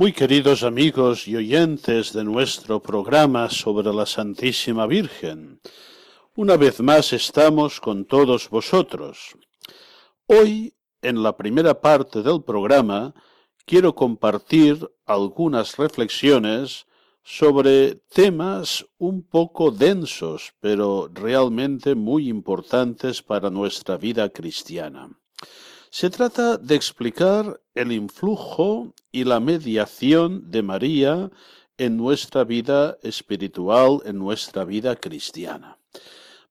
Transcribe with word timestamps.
Muy 0.00 0.14
queridos 0.14 0.62
amigos 0.62 1.28
y 1.28 1.36
oyentes 1.36 2.14
de 2.14 2.24
nuestro 2.24 2.80
programa 2.80 3.50
sobre 3.50 3.92
la 3.92 4.06
Santísima 4.06 4.86
Virgen, 4.86 5.60
una 6.34 6.56
vez 6.56 6.80
más 6.80 7.12
estamos 7.12 7.82
con 7.82 8.06
todos 8.06 8.48
vosotros. 8.48 9.36
Hoy, 10.24 10.72
en 11.02 11.22
la 11.22 11.36
primera 11.36 11.82
parte 11.82 12.22
del 12.22 12.42
programa, 12.42 13.12
quiero 13.66 13.94
compartir 13.94 14.90
algunas 15.04 15.76
reflexiones 15.76 16.86
sobre 17.22 17.96
temas 18.08 18.86
un 18.96 19.22
poco 19.22 19.70
densos, 19.70 20.54
pero 20.60 21.10
realmente 21.12 21.94
muy 21.94 22.30
importantes 22.30 23.20
para 23.20 23.50
nuestra 23.50 23.98
vida 23.98 24.30
cristiana. 24.30 25.10
Se 25.92 26.08
trata 26.08 26.56
de 26.56 26.76
explicar 26.76 27.60
el 27.74 27.90
influjo 27.90 28.94
y 29.10 29.24
la 29.24 29.40
mediación 29.40 30.48
de 30.48 30.62
María 30.62 31.32
en 31.78 31.96
nuestra 31.96 32.44
vida 32.44 32.96
espiritual, 33.02 34.00
en 34.04 34.16
nuestra 34.16 34.64
vida 34.64 34.94
cristiana. 34.94 35.78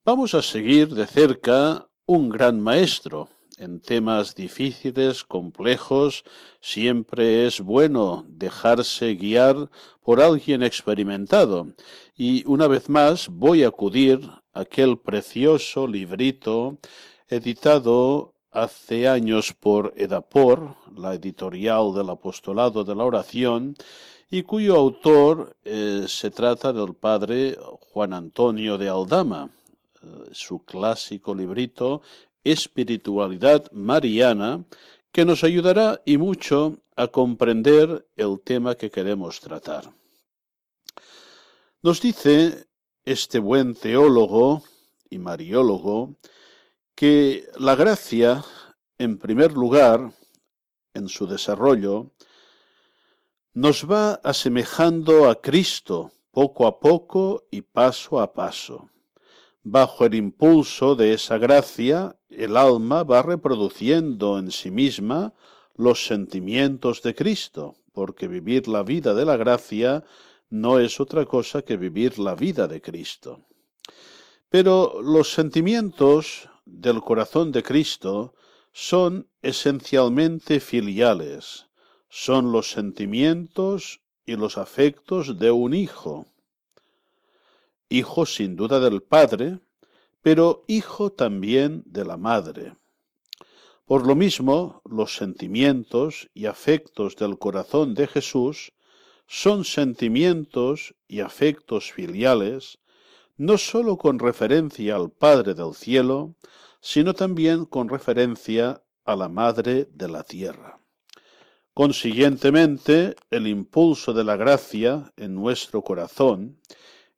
Vamos 0.03 0.33
a 0.33 0.41
seguir 0.41 0.89
de 0.89 1.07
cerca 1.07 1.87
un 2.05 2.27
gran 2.27 2.59
maestro. 2.59 3.29
En 3.57 3.79
temas 3.79 4.35
difíciles, 4.35 5.23
complejos, 5.23 6.25
siempre 6.59 7.47
es 7.47 7.61
bueno 7.61 8.25
dejarse 8.27 9.15
guiar 9.15 9.69
por 10.03 10.21
alguien 10.21 10.63
experimentado. 10.63 11.67
Y 12.13 12.45
una 12.45 12.67
vez 12.67 12.89
más 12.89 13.29
voy 13.29 13.63
a 13.63 13.69
acudir 13.69 14.19
a 14.51 14.61
aquel 14.61 14.97
precioso 14.97 15.87
librito 15.87 16.77
editado 17.29 18.33
hace 18.51 19.07
años 19.07 19.53
por 19.53 19.93
Edapor, 19.95 20.75
la 20.95 21.13
editorial 21.13 21.93
del 21.93 22.09
Apostolado 22.09 22.83
de 22.83 22.95
la 22.95 23.03
Oración, 23.03 23.75
y 24.31 24.43
cuyo 24.43 24.75
autor 24.75 25.55
eh, 25.63 26.05
se 26.07 26.31
trata 26.31 26.71
del 26.71 26.93
padre 26.93 27.57
Juan 27.91 28.13
Antonio 28.13 28.77
de 28.77 28.89
Aldama, 28.89 29.49
eh, 30.01 30.07
su 30.31 30.63
clásico 30.63 31.33
librito 31.33 32.01
Espiritualidad 32.43 33.71
Mariana, 33.71 34.63
que 35.11 35.25
nos 35.25 35.43
ayudará 35.43 36.01
y 36.05 36.17
mucho 36.17 36.77
a 36.95 37.07
comprender 37.07 38.07
el 38.15 38.39
tema 38.41 38.75
que 38.75 38.91
queremos 38.91 39.39
tratar. 39.39 39.91
Nos 41.81 42.01
dice 42.01 42.67
este 43.05 43.39
buen 43.39 43.73
teólogo 43.73 44.61
y 45.09 45.17
mariólogo 45.17 46.15
que 46.99 47.47
la 47.57 47.75
gracia, 47.75 48.43
en 48.97 49.19
primer 49.19 49.53
lugar, 49.53 50.11
en 50.93 51.07
su 51.07 51.27
desarrollo, 51.27 52.11
nos 53.53 53.89
va 53.89 54.15
asemejando 54.15 55.29
a 55.29 55.39
Cristo 55.39 56.11
poco 56.31 56.67
a 56.67 56.81
poco 56.81 57.45
y 57.51 57.61
paso 57.61 58.19
a 58.19 58.33
paso. 58.33 58.89
Bajo 59.63 60.05
el 60.05 60.13
impulso 60.13 60.97
de 60.97 61.13
esa 61.13 61.37
gracia, 61.37 62.17
el 62.29 62.57
alma 62.57 63.03
va 63.03 63.21
reproduciendo 63.21 64.37
en 64.37 64.51
sí 64.51 64.69
misma 64.69 65.33
los 65.77 66.05
sentimientos 66.05 67.01
de 67.01 67.15
Cristo, 67.15 67.77
porque 67.93 68.27
vivir 68.27 68.67
la 68.67 68.83
vida 68.83 69.13
de 69.13 69.23
la 69.23 69.37
gracia 69.37 70.03
no 70.49 70.79
es 70.79 70.99
otra 70.99 71.25
cosa 71.25 71.61
que 71.61 71.77
vivir 71.77 72.19
la 72.19 72.35
vida 72.35 72.67
de 72.67 72.81
Cristo. 72.81 73.45
Pero 74.49 75.01
los 75.01 75.31
sentimientos 75.31 76.48
del 76.71 77.01
corazón 77.01 77.51
de 77.51 77.63
Cristo 77.63 78.33
son 78.71 79.27
esencialmente 79.41 80.59
filiales, 80.59 81.67
son 82.09 82.51
los 82.51 82.71
sentimientos 82.71 84.01
y 84.25 84.35
los 84.35 84.57
afectos 84.57 85.39
de 85.39 85.51
un 85.51 85.73
hijo. 85.73 86.25
Hijo 87.89 88.25
sin 88.25 88.55
duda 88.55 88.79
del 88.79 89.01
Padre, 89.01 89.59
pero 90.21 90.63
hijo 90.67 91.11
también 91.11 91.83
de 91.85 92.05
la 92.05 92.17
Madre. 92.17 92.75
Por 93.85 94.05
lo 94.05 94.15
mismo, 94.15 94.81
los 94.85 95.15
sentimientos 95.15 96.29
y 96.35 96.45
afectos 96.45 97.15
del 97.15 97.39
corazón 97.39 97.95
de 97.95 98.05
Jesús 98.05 98.71
son 99.25 99.65
sentimientos 99.65 100.93
y 101.07 101.21
afectos 101.21 101.91
filiales, 101.91 102.77
no 103.39 103.57
sólo 103.57 103.97
con 103.97 104.19
referencia 104.19 104.97
al 104.97 105.11
Padre 105.11 105.53
del 105.53 105.73
cielo, 105.73 106.35
sino 106.81 107.13
también 107.13 107.63
con 107.63 107.87
referencia 107.87 108.83
a 109.05 109.15
la 109.15 109.29
Madre 109.29 109.87
de 109.93 110.09
la 110.09 110.23
tierra. 110.23 110.81
Consiguientemente, 111.73 113.15
el 113.31 113.47
impulso 113.47 114.11
de 114.11 114.25
la 114.25 114.35
gracia 114.35 115.13
en 115.15 115.35
nuestro 115.35 115.81
corazón, 115.83 116.59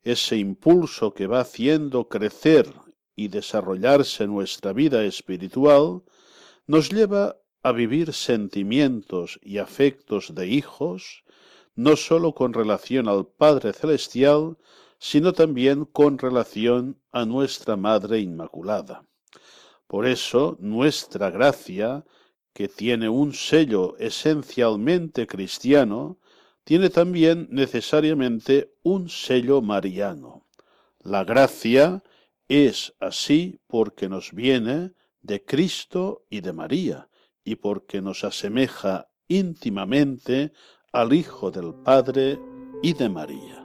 ese 0.04 0.36
impulso 0.36 1.12
que 1.12 1.26
va 1.26 1.40
haciendo 1.40 2.08
crecer 2.08 2.72
y 3.16 3.26
desarrollarse 3.26 4.28
nuestra 4.28 4.72
vida 4.72 5.02
espiritual, 5.04 6.04
nos 6.68 6.90
lleva 6.90 7.36
a 7.64 7.72
vivir 7.72 8.12
sentimientos 8.12 9.40
y 9.42 9.58
afectos 9.58 10.36
de 10.36 10.46
hijos, 10.46 11.24
no 11.74 11.96
sólo 11.96 12.32
con 12.32 12.52
relación 12.52 13.08
al 13.08 13.26
Padre 13.26 13.72
Celestial, 13.72 14.56
sino 15.04 15.32
también 15.32 15.84
con 15.84 16.16
relación 16.16 16.96
a 17.10 17.24
nuestra 17.24 17.76
Madre 17.76 18.20
Inmaculada. 18.20 19.04
Por 19.88 20.06
eso 20.06 20.56
nuestra 20.60 21.28
gracia, 21.28 22.04
que 22.52 22.68
tiene 22.68 23.08
un 23.08 23.34
sello 23.34 23.96
esencialmente 23.98 25.26
cristiano, 25.26 26.20
tiene 26.62 26.88
también 26.88 27.48
necesariamente 27.50 28.76
un 28.84 29.08
sello 29.08 29.60
mariano. 29.60 30.46
La 31.00 31.24
gracia 31.24 32.04
es 32.46 32.94
así 33.00 33.58
porque 33.66 34.08
nos 34.08 34.30
viene 34.30 34.92
de 35.20 35.44
Cristo 35.44 36.26
y 36.30 36.42
de 36.42 36.52
María, 36.52 37.08
y 37.42 37.56
porque 37.56 38.00
nos 38.00 38.22
asemeja 38.22 39.08
íntimamente 39.26 40.52
al 40.92 41.12
Hijo 41.12 41.50
del 41.50 41.74
Padre 41.74 42.38
y 42.84 42.92
de 42.92 43.08
María. 43.08 43.61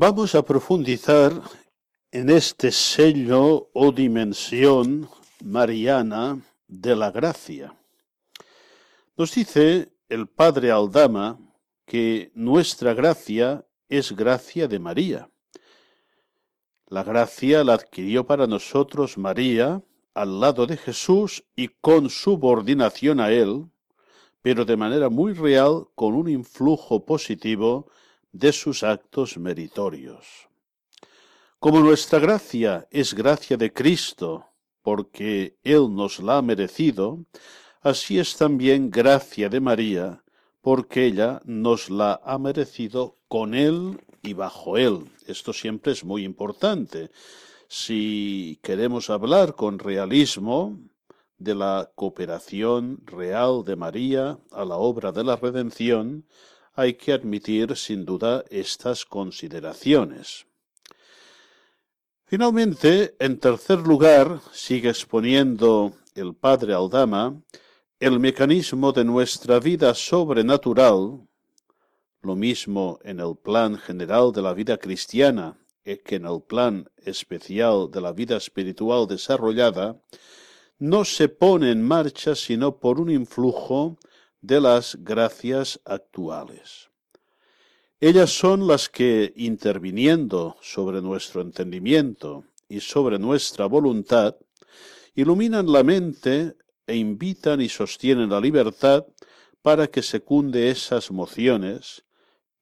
Vamos 0.00 0.36
a 0.36 0.42
profundizar 0.44 1.32
en 2.12 2.30
este 2.30 2.70
sello 2.70 3.68
o 3.72 3.90
dimensión 3.90 5.08
mariana 5.42 6.40
de 6.68 6.94
la 6.94 7.10
gracia. 7.10 7.74
Nos 9.16 9.34
dice 9.34 9.90
el 10.08 10.28
padre 10.28 10.70
Aldama 10.70 11.40
que 11.84 12.30
nuestra 12.36 12.94
gracia 12.94 13.66
es 13.88 14.12
gracia 14.12 14.68
de 14.68 14.78
María. 14.78 15.30
La 16.86 17.02
gracia 17.02 17.64
la 17.64 17.74
adquirió 17.74 18.24
para 18.24 18.46
nosotros 18.46 19.18
María 19.18 19.82
al 20.14 20.38
lado 20.38 20.64
de 20.68 20.76
Jesús 20.76 21.42
y 21.56 21.70
con 21.80 22.08
subordinación 22.08 23.18
a 23.18 23.32
Él, 23.32 23.66
pero 24.42 24.64
de 24.64 24.76
manera 24.76 25.08
muy 25.08 25.32
real 25.32 25.88
con 25.96 26.14
un 26.14 26.28
influjo 26.28 27.04
positivo 27.04 27.90
de 28.38 28.52
sus 28.52 28.82
actos 28.84 29.36
meritorios. 29.36 30.48
Como 31.58 31.80
nuestra 31.80 32.20
gracia 32.20 32.86
es 32.90 33.12
gracia 33.12 33.56
de 33.56 33.72
Cristo, 33.72 34.46
porque 34.82 35.56
Él 35.64 35.92
nos 35.92 36.20
la 36.20 36.38
ha 36.38 36.42
merecido, 36.42 37.24
así 37.82 38.20
es 38.20 38.36
también 38.36 38.90
gracia 38.90 39.48
de 39.48 39.60
María, 39.60 40.22
porque 40.60 41.06
ella 41.06 41.40
nos 41.44 41.90
la 41.90 42.20
ha 42.24 42.38
merecido 42.38 43.16
con 43.26 43.54
Él 43.54 44.00
y 44.22 44.34
bajo 44.34 44.76
Él. 44.76 45.10
Esto 45.26 45.52
siempre 45.52 45.92
es 45.92 46.04
muy 46.04 46.24
importante. 46.24 47.10
Si 47.66 48.60
queremos 48.62 49.10
hablar 49.10 49.56
con 49.56 49.80
realismo 49.80 50.78
de 51.38 51.56
la 51.56 51.90
cooperación 51.96 53.00
real 53.04 53.64
de 53.64 53.74
María 53.74 54.38
a 54.52 54.64
la 54.64 54.76
obra 54.76 55.10
de 55.10 55.24
la 55.24 55.36
redención, 55.36 56.24
hay 56.78 56.94
que 56.94 57.12
admitir 57.12 57.76
sin 57.76 58.04
duda 58.04 58.44
estas 58.50 59.04
consideraciones. 59.04 60.46
Finalmente, 62.24 63.16
en 63.18 63.40
tercer 63.40 63.80
lugar, 63.80 64.40
sigue 64.52 64.88
exponiendo 64.88 65.92
el 66.14 66.36
padre 66.36 66.74
Aldama 66.74 67.42
el 67.98 68.20
mecanismo 68.20 68.92
de 68.92 69.04
nuestra 69.04 69.58
vida 69.58 69.92
sobrenatural, 69.92 71.26
lo 72.22 72.36
mismo 72.36 73.00
en 73.02 73.18
el 73.18 73.34
plan 73.36 73.76
general 73.76 74.30
de 74.30 74.42
la 74.42 74.54
vida 74.54 74.76
cristiana 74.78 75.58
que 75.96 76.16
en 76.16 76.26
el 76.26 76.42
plan 76.42 76.88
especial 76.98 77.90
de 77.90 78.00
la 78.00 78.12
vida 78.12 78.36
espiritual 78.36 79.08
desarrollada, 79.08 80.00
no 80.78 81.04
se 81.04 81.28
pone 81.28 81.72
en 81.72 81.82
marcha 81.82 82.34
sino 82.36 82.78
por 82.78 83.00
un 83.00 83.10
influjo 83.10 83.98
de 84.40 84.60
las 84.60 84.96
gracias 85.00 85.80
actuales. 85.84 86.90
Ellas 88.00 88.30
son 88.30 88.66
las 88.66 88.88
que, 88.88 89.32
interviniendo 89.36 90.56
sobre 90.62 91.02
nuestro 91.02 91.40
entendimiento 91.40 92.44
y 92.68 92.80
sobre 92.80 93.18
nuestra 93.18 93.66
voluntad, 93.66 94.36
iluminan 95.14 95.72
la 95.72 95.82
mente 95.82 96.56
e 96.86 96.96
invitan 96.96 97.60
y 97.60 97.68
sostienen 97.68 98.30
la 98.30 98.40
libertad 98.40 99.04
para 99.62 99.88
que 99.88 100.02
secunde 100.02 100.70
esas 100.70 101.10
mociones 101.10 102.04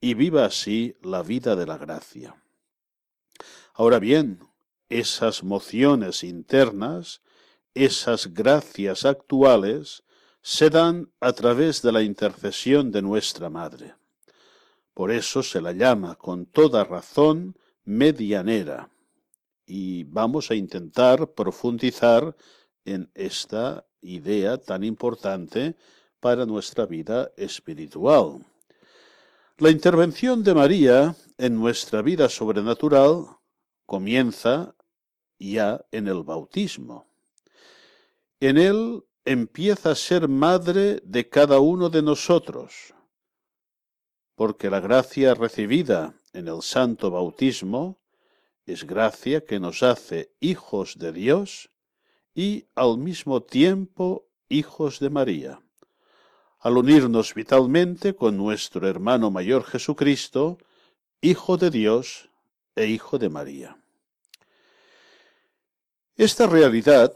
y 0.01 0.15
viva 0.15 0.47
así 0.47 0.95
la 1.03 1.23
vida 1.23 1.55
de 1.55 1.67
la 1.67 1.77
gracia. 1.77 2.43
Ahora 3.75 3.99
bien, 3.99 4.41
esas 4.89 5.45
mociones 5.45 6.25
internas, 6.25 7.21
esas 7.75 8.33
gracias 8.33 9.05
actuales, 9.05 10.03
se 10.47 10.71
dan 10.71 11.11
a 11.19 11.33
través 11.33 11.83
de 11.83 11.91
la 11.91 12.03
intercesión 12.03 12.93
de 12.93 13.03
nuestra 13.03 13.51
Madre. 13.51 13.97
Por 14.95 15.11
eso 15.11 15.43
se 15.43 15.61
la 15.61 15.73
llama 15.73 16.15
con 16.15 16.47
toda 16.47 16.85
razón 16.85 17.59
medianera. 17.85 18.89
Y 19.67 20.05
vamos 20.05 20.53
a 20.53 20.55
intentar 20.55 21.33
profundizar 21.33 22.37
en 22.85 23.11
esta 23.13 23.89
idea 24.03 24.57
tan 24.57 24.85
importante 24.85 25.75
para 26.21 26.47
nuestra 26.47 26.87
vida 26.87 27.33
espiritual. 27.37 28.39
La 29.59 29.71
intervención 29.71 30.45
de 30.45 30.55
María 30.55 31.17
en 31.39 31.57
nuestra 31.57 32.03
vida 32.03 32.29
sobrenatural 32.29 33.27
comienza 33.85 34.77
ya 35.41 35.85
en 35.91 36.07
el 36.07 36.23
bautismo. 36.23 37.09
En 38.39 38.59
él 38.59 39.03
empieza 39.27 39.91
a 39.91 39.95
ser 39.95 40.29
madre 40.29 41.03
de 41.05 41.29
cada 41.29 41.61
uno 41.61 41.91
de 41.91 42.01
nosotros 42.01 42.95
porque 44.37 44.71
la 44.71 44.81
gracia 44.81 45.35
recibida 45.35 46.15
en 46.33 46.47
el 46.47 46.63
santo 46.63 47.11
bautismo 47.11 47.99
es 48.67 48.85
gracia 48.85 49.45
que 49.45 49.59
nos 49.59 49.83
hace 49.83 50.31
hijos 50.41 50.99
de 50.99 51.13
Dios 51.13 51.71
y 52.35 52.67
al 52.75 52.99
mismo 52.99 53.43
tiempo 53.43 54.29
hijos 54.49 55.01
de 55.01 55.11
María. 55.11 55.61
Al 56.61 56.77
unirnos 56.77 57.33
vitalmente 57.33 58.15
con 58.15 58.37
nuestro 58.37 58.87
hermano 58.87 59.31
mayor 59.31 59.65
Jesucristo, 59.65 60.59
Hijo 61.23 61.57
de 61.57 61.71
Dios 61.71 62.29
e 62.75 62.87
Hijo 62.87 63.19
de 63.19 63.31
María. 63.31 63.79
Esta 66.17 66.47
realidad, 66.47 67.15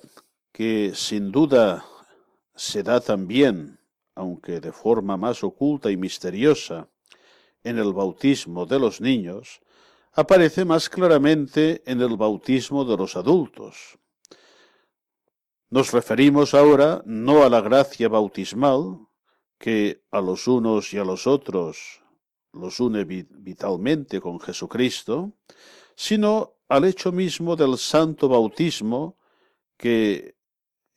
que 0.53 0.93
sin 0.95 1.31
duda 1.31 1.85
se 2.61 2.83
da 2.83 3.01
también, 3.01 3.81
aunque 4.15 4.61
de 4.61 4.71
forma 4.71 5.17
más 5.17 5.43
oculta 5.43 5.91
y 5.91 5.97
misteriosa, 5.97 6.91
en 7.65 7.79
el 7.79 7.95
bautismo 7.95 8.67
de 8.67 8.79
los 8.79 9.01
niños 9.01 9.63
aparece 10.13 10.67
más 10.67 10.91
claramente 10.91 11.83
en 11.87 12.03
el 12.03 12.19
bautismo 12.19 12.85
de 12.85 12.99
los 12.99 13.17
adultos. 13.17 13.99
Nos 15.71 15.91
referimos 15.93 16.53
ahora 16.53 17.03
no 17.07 17.45
a 17.45 17.49
la 17.49 17.63
gracia 17.63 18.11
bautismal, 18.11 19.07
que 19.59 20.03
a 20.11 20.21
los 20.21 20.47
unos 20.47 20.93
y 20.93 20.99
a 20.99 21.05
los 21.05 21.27
otros 21.27 22.03
los 22.53 22.79
une 22.79 23.05
vitalmente 23.05 24.21
con 24.21 24.39
Jesucristo, 24.39 25.33
sino 25.97 26.57
al 26.69 26.85
hecho 26.85 27.11
mismo 27.11 27.57
del 27.57 27.79
santo 27.79 28.29
bautismo, 28.29 29.17
que 29.79 30.37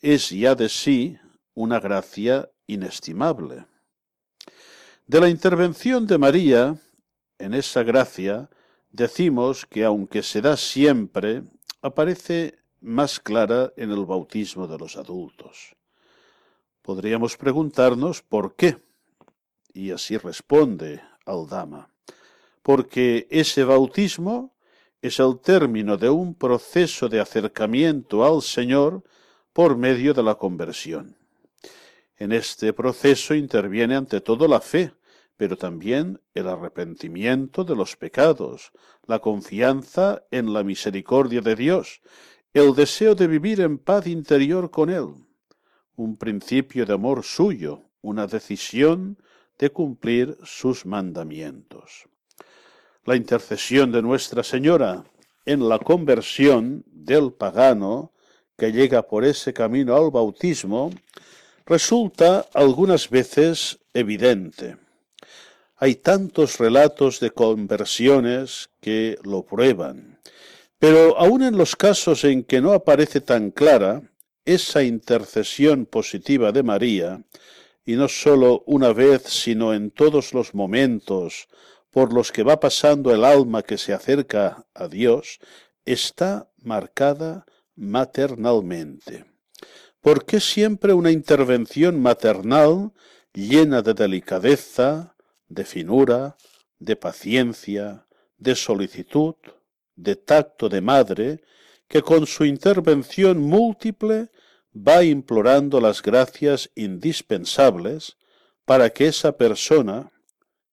es 0.02 0.30
ya 0.30 0.56
de 0.56 0.68
sí 0.68 1.18
una 1.54 1.80
gracia 1.80 2.50
inestimable. 2.68 3.66
De 5.06 5.20
la 5.20 5.30
intervención 5.30 6.08
de 6.08 6.18
María 6.18 6.76
en 7.38 7.54
esa 7.54 7.84
gracia, 7.84 8.50
decimos 8.92 9.66
que 9.66 9.84
aunque 9.84 10.24
se 10.24 10.42
da 10.42 10.56
siempre, 10.56 11.44
aparece 11.82 12.58
más 12.80 13.20
clara 13.20 13.74
en 13.76 13.92
el 13.92 14.06
bautismo 14.06 14.68
de 14.68 14.78
los 14.78 14.96
adultos. 14.98 15.76
Podríamos 16.82 17.38
preguntarnos 17.38 18.22
por 18.22 18.56
qué, 18.56 18.78
y 19.74 19.92
así 19.92 20.18
responde 20.18 21.02
Aldama, 21.26 21.90
porque 22.62 23.28
ese 23.30 23.64
bautismo 23.64 24.54
es 25.02 25.20
el 25.20 25.40
término 25.40 25.98
de 25.98 26.10
un 26.10 26.34
proceso 26.34 27.10
de 27.10 27.20
acercamiento 27.20 28.26
al 28.26 28.42
Señor 28.42 29.04
por 29.52 29.78
medio 29.78 30.14
de 30.14 30.24
la 30.24 30.36
conversión. 30.36 31.18
En 32.24 32.32
este 32.32 32.72
proceso 32.72 33.36
interviene 33.36 33.98
ante 33.98 34.22
todo 34.22 34.48
la 34.48 34.62
fe, 34.62 34.94
pero 35.36 35.58
también 35.58 36.22
el 36.34 36.48
arrepentimiento 36.48 37.66
de 37.66 37.76
los 37.76 37.98
pecados, 37.98 38.72
la 39.08 39.20
confianza 39.20 40.24
en 40.32 40.54
la 40.54 40.64
misericordia 40.64 41.42
de 41.42 41.58
Dios, 41.58 42.00
el 42.54 42.76
deseo 42.76 43.14
de 43.14 43.28
vivir 43.28 43.60
en 43.60 43.78
paz 43.78 44.08
interior 44.08 44.72
con 44.72 44.90
Él, 44.90 45.16
un 45.98 46.16
principio 46.16 46.86
de 46.86 46.94
amor 46.94 47.26
suyo, 47.26 47.90
una 48.02 48.26
decisión 48.26 49.18
de 49.60 49.72
cumplir 49.72 50.38
sus 50.46 50.86
mandamientos. 50.86 52.08
La 53.04 53.18
intercesión 53.18 53.92
de 53.92 54.02
Nuestra 54.02 54.44
Señora 54.44 55.04
en 55.46 55.68
la 55.68 55.78
conversión 55.78 56.86
del 56.88 57.34
pagano 57.34 58.14
que 58.58 58.72
llega 58.72 59.02
por 59.02 59.26
ese 59.26 59.52
camino 59.52 59.94
al 59.98 60.10
bautismo 60.10 60.90
resulta 61.66 62.48
algunas 62.54 63.10
veces 63.10 63.80
evidente. 63.94 64.78
Hay 65.78 65.96
tantos 65.96 66.60
relatos 66.60 67.20
de 67.20 67.32
conversiones 67.32 68.70
que 68.80 69.18
lo 69.24 69.44
prueban, 69.44 70.20
pero 70.80 71.18
aun 71.18 71.44
en 71.44 71.58
los 71.58 71.76
casos 71.76 72.24
en 72.24 72.44
que 72.44 72.62
no 72.62 72.74
aparece 72.74 73.22
tan 73.22 73.52
clara 73.52 74.02
esa 74.46 74.84
intercesión 74.84 75.86
positiva 75.86 76.52
de 76.52 76.64
María, 76.64 77.24
y 77.86 77.96
no 77.96 78.08
sólo 78.08 78.64
una 78.66 78.94
vez, 78.94 79.24
sino 79.24 79.74
en 79.74 79.92
todos 79.92 80.34
los 80.34 80.54
momentos 80.54 81.48
por 81.92 82.14
los 82.14 82.32
que 82.32 82.44
va 82.44 82.60
pasando 82.60 83.14
el 83.14 83.24
alma 83.24 83.62
que 83.62 83.78
se 83.78 83.94
acerca 83.94 84.66
a 84.74 84.88
Dios, 84.88 85.40
está 85.86 86.50
marcada 86.62 87.46
maternalmente. 87.76 89.33
¿Por 90.04 90.26
qué 90.26 90.42
siempre 90.42 90.92
una 90.92 91.12
intervención 91.12 92.02
maternal 92.02 92.92
llena 93.34 93.82
de 93.82 93.94
delicadeza, 93.94 95.16
de 95.48 95.64
finura, 95.64 96.36
de 96.78 96.98
paciencia, 96.98 98.06
de 98.38 98.54
solicitud, 98.54 99.36
de 99.96 100.18
tacto 100.18 100.68
de 100.68 100.82
madre, 100.82 101.42
que 101.88 102.02
con 102.02 102.28
su 102.28 102.44
intervención 102.44 103.40
múltiple 103.40 104.30
va 104.76 105.06
implorando 105.06 105.80
las 105.80 106.02
gracias 106.02 106.70
indispensables 106.76 108.18
para 108.66 108.90
que 108.90 109.08
esa 109.08 109.38
persona 109.38 110.12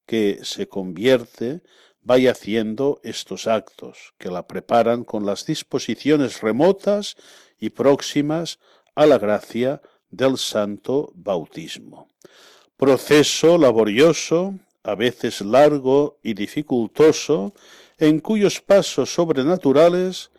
que 0.07 0.41
se 0.43 0.67
convierte 0.67 1.63
vaya 2.03 2.33
haciendo 2.33 3.01
estos 3.05 3.47
actos, 3.47 4.13
que 4.19 4.29
la 4.29 4.49
preparan 4.49 5.05
con 5.05 5.25
las 5.25 5.47
disposiciones 5.47 6.41
remotas 6.41 7.15
y 7.61 7.71
próximas 7.71 8.59
a 8.95 9.07
la 9.07 9.19
gracia 9.19 9.81
del 10.11 10.39
santo 10.39 11.13
bautismo. 11.15 12.09
Proceso 12.77 13.59
laborioso, 13.59 14.55
a 14.83 14.95
veces 14.95 15.41
largo 15.41 16.19
y 16.23 16.35
dificultoso, 16.35 17.55
en 17.99 18.21
cuyos 18.21 18.61
pasos 18.61 19.13
sobrenaturales 19.13 20.31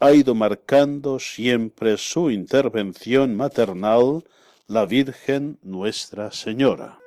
ha 0.00 0.12
ido 0.12 0.34
marcando 0.34 1.18
siempre 1.18 1.98
su 1.98 2.30
intervención 2.30 3.36
maternal 3.36 4.24
la 4.66 4.86
Virgen 4.86 5.58
Nuestra 5.62 6.30
Señora. 6.30 6.98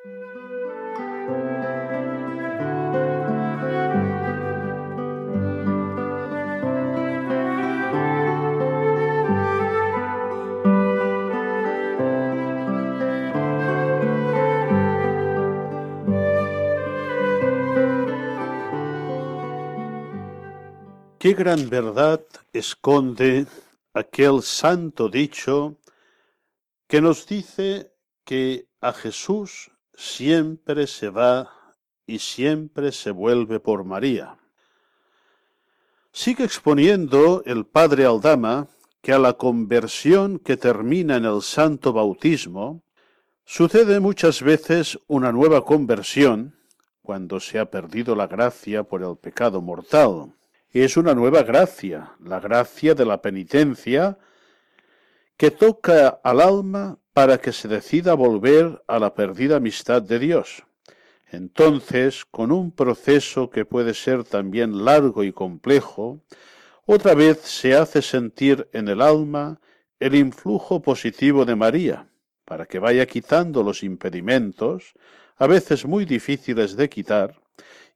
Qué 21.23 21.33
gran 21.33 21.69
verdad 21.69 22.19
esconde 22.51 23.47
aquel 23.93 24.41
santo 24.41 25.07
dicho 25.07 25.77
que 26.85 26.99
nos 26.99 27.25
dice 27.25 27.93
que 28.25 28.67
a 28.81 28.91
Jesús 28.91 29.71
siempre 29.93 30.85
se 30.85 31.07
va 31.07 31.49
y 32.05 32.19
siempre 32.19 32.91
se 32.91 33.11
vuelve 33.11 33.61
por 33.61 33.85
María. 33.85 34.37
Sigue 36.11 36.43
exponiendo 36.43 37.41
el 37.45 37.67
padre 37.67 38.03
Aldama 38.03 38.67
que 39.01 39.13
a 39.13 39.17
la 39.17 39.31
conversión 39.31 40.39
que 40.39 40.57
termina 40.57 41.15
en 41.15 41.23
el 41.23 41.41
santo 41.41 41.93
bautismo 41.93 42.83
sucede 43.45 44.01
muchas 44.01 44.41
veces 44.41 44.99
una 45.07 45.31
nueva 45.31 45.63
conversión 45.63 46.59
cuando 47.01 47.39
se 47.39 47.59
ha 47.59 47.71
perdido 47.71 48.13
la 48.13 48.27
gracia 48.27 48.83
por 48.83 49.03
el 49.03 49.15
pecado 49.15 49.61
mortal 49.61 50.33
es 50.81 50.97
una 50.97 51.13
nueva 51.13 51.43
gracia, 51.43 52.13
la 52.23 52.39
gracia 52.39 52.95
de 52.95 53.05
la 53.05 53.21
penitencia, 53.21 54.17
que 55.37 55.51
toca 55.51 56.19
al 56.23 56.41
alma 56.41 56.97
para 57.13 57.37
que 57.37 57.51
se 57.51 57.67
decida 57.67 58.15
volver 58.15 58.83
a 58.87 58.97
la 58.97 59.13
perdida 59.13 59.57
amistad 59.57 60.01
de 60.01 60.17
Dios. 60.17 60.63
Entonces, 61.31 62.25
con 62.25 62.51
un 62.51 62.71
proceso 62.71 63.49
que 63.49 63.65
puede 63.65 63.93
ser 63.93 64.23
también 64.23 64.83
largo 64.83 65.23
y 65.23 65.31
complejo, 65.31 66.21
otra 66.85 67.13
vez 67.13 67.39
se 67.41 67.75
hace 67.75 68.01
sentir 68.01 68.67
en 68.73 68.87
el 68.87 69.01
alma 69.01 69.59
el 69.99 70.15
influjo 70.15 70.81
positivo 70.81 71.45
de 71.45 71.55
María, 71.55 72.07
para 72.45 72.65
que 72.65 72.79
vaya 72.79 73.05
quitando 73.05 73.63
los 73.63 73.83
impedimentos, 73.83 74.93
a 75.37 75.47
veces 75.47 75.85
muy 75.85 76.05
difíciles 76.05 76.75
de 76.75 76.89
quitar, 76.89 77.42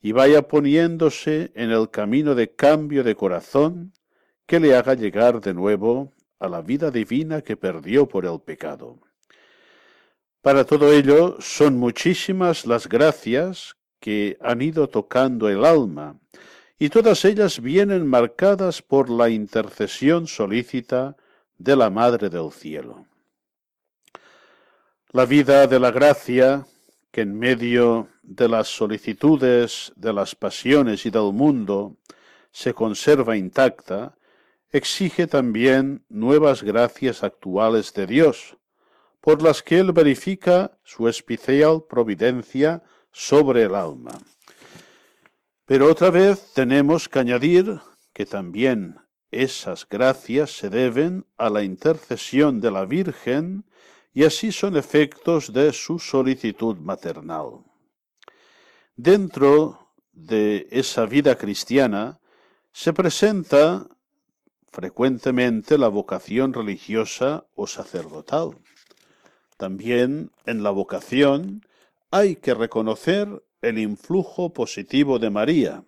y 0.01 0.11
vaya 0.11 0.47
poniéndose 0.47 1.51
en 1.55 1.71
el 1.71 1.89
camino 1.89 2.35
de 2.35 2.51
cambio 2.53 3.03
de 3.03 3.15
corazón 3.15 3.93
que 4.45 4.59
le 4.59 4.75
haga 4.75 4.93
llegar 4.93 5.41
de 5.41 5.53
nuevo 5.53 6.13
a 6.39 6.47
la 6.47 6.61
vida 6.61 6.91
divina 6.91 7.41
que 7.41 7.57
perdió 7.57 8.07
por 8.07 8.25
el 8.25 8.39
pecado. 8.39 8.99
Para 10.41 10.63
todo 10.63 10.93
ello 10.93 11.37
son 11.39 11.77
muchísimas 11.77 12.65
las 12.65 12.87
gracias 12.87 13.75
que 13.99 14.37
han 14.41 14.61
ido 14.61 14.87
tocando 14.87 15.49
el 15.49 15.65
alma, 15.65 16.19
y 16.79 16.89
todas 16.89 17.25
ellas 17.25 17.59
vienen 17.59 18.05
marcadas 18.05 18.81
por 18.81 19.09
la 19.09 19.29
intercesión 19.29 20.27
solícita 20.27 21.17
de 21.57 21.75
la 21.75 21.89
Madre 21.89 22.29
del 22.29 22.51
Cielo. 22.51 23.07
La 25.11 25.25
vida 25.25 25.65
de 25.65 25.79
la 25.79 25.89
gracia, 25.89 26.67
que 27.11 27.21
en 27.21 27.37
medio 27.37 28.09
de 28.23 28.47
las 28.47 28.67
solicitudes, 28.67 29.91
de 29.95 30.13
las 30.13 30.35
pasiones 30.35 31.05
y 31.05 31.09
del 31.09 31.33
mundo 31.33 31.97
se 32.51 32.73
conserva 32.73 33.37
intacta, 33.37 34.17
exige 34.69 35.27
también 35.27 36.03
nuevas 36.09 36.63
gracias 36.63 37.23
actuales 37.23 37.93
de 37.93 38.07
Dios, 38.07 38.57
por 39.21 39.41
las 39.41 39.63
que 39.63 39.79
Él 39.79 39.91
verifica 39.91 40.77
su 40.83 41.07
especial 41.07 41.83
providencia 41.89 42.83
sobre 43.11 43.63
el 43.63 43.75
alma. 43.75 44.17
Pero 45.65 45.89
otra 45.89 46.11
vez 46.11 46.53
tenemos 46.53 47.09
que 47.09 47.19
añadir 47.19 47.79
que 48.13 48.25
también 48.25 48.97
esas 49.31 49.87
gracias 49.87 50.51
se 50.51 50.69
deben 50.69 51.25
a 51.37 51.49
la 51.49 51.63
intercesión 51.63 52.61
de 52.61 52.71
la 52.71 52.85
Virgen 52.85 53.65
y 54.17 54.23
así 54.23 54.51
son 54.51 54.75
efectos 54.75 55.53
de 55.53 55.71
su 55.71 55.99
solicitud 55.99 56.75
maternal. 56.77 57.63
Dentro 58.95 59.91
de 60.11 60.67
esa 60.71 61.05
vida 61.05 61.37
cristiana 61.37 62.19
se 62.71 62.93
presenta 62.93 63.87
frecuentemente 64.71 65.77
la 65.77 65.89
vocación 65.89 66.51
religiosa 66.51 67.45
o 67.53 67.67
sacerdotal. 67.67 68.57
También 69.55 70.31
en 70.47 70.63
la 70.63 70.71
vocación 70.71 71.61
hay 72.09 72.37
que 72.37 72.55
reconocer 72.55 73.43
el 73.61 73.77
influjo 73.77 74.51
positivo 74.51 75.19
de 75.19 75.29
María. 75.29 75.83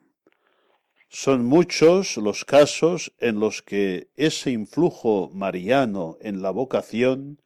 Son 1.10 1.46
muchos 1.46 2.16
los 2.18 2.46
casos 2.46 3.12
en 3.18 3.40
los 3.40 3.64
que 3.64 4.12
ese 4.18 4.52
influjo 4.52 5.32
mariano 5.34 6.20
en 6.22 6.44
la 6.44 6.52
vocación 6.52 7.40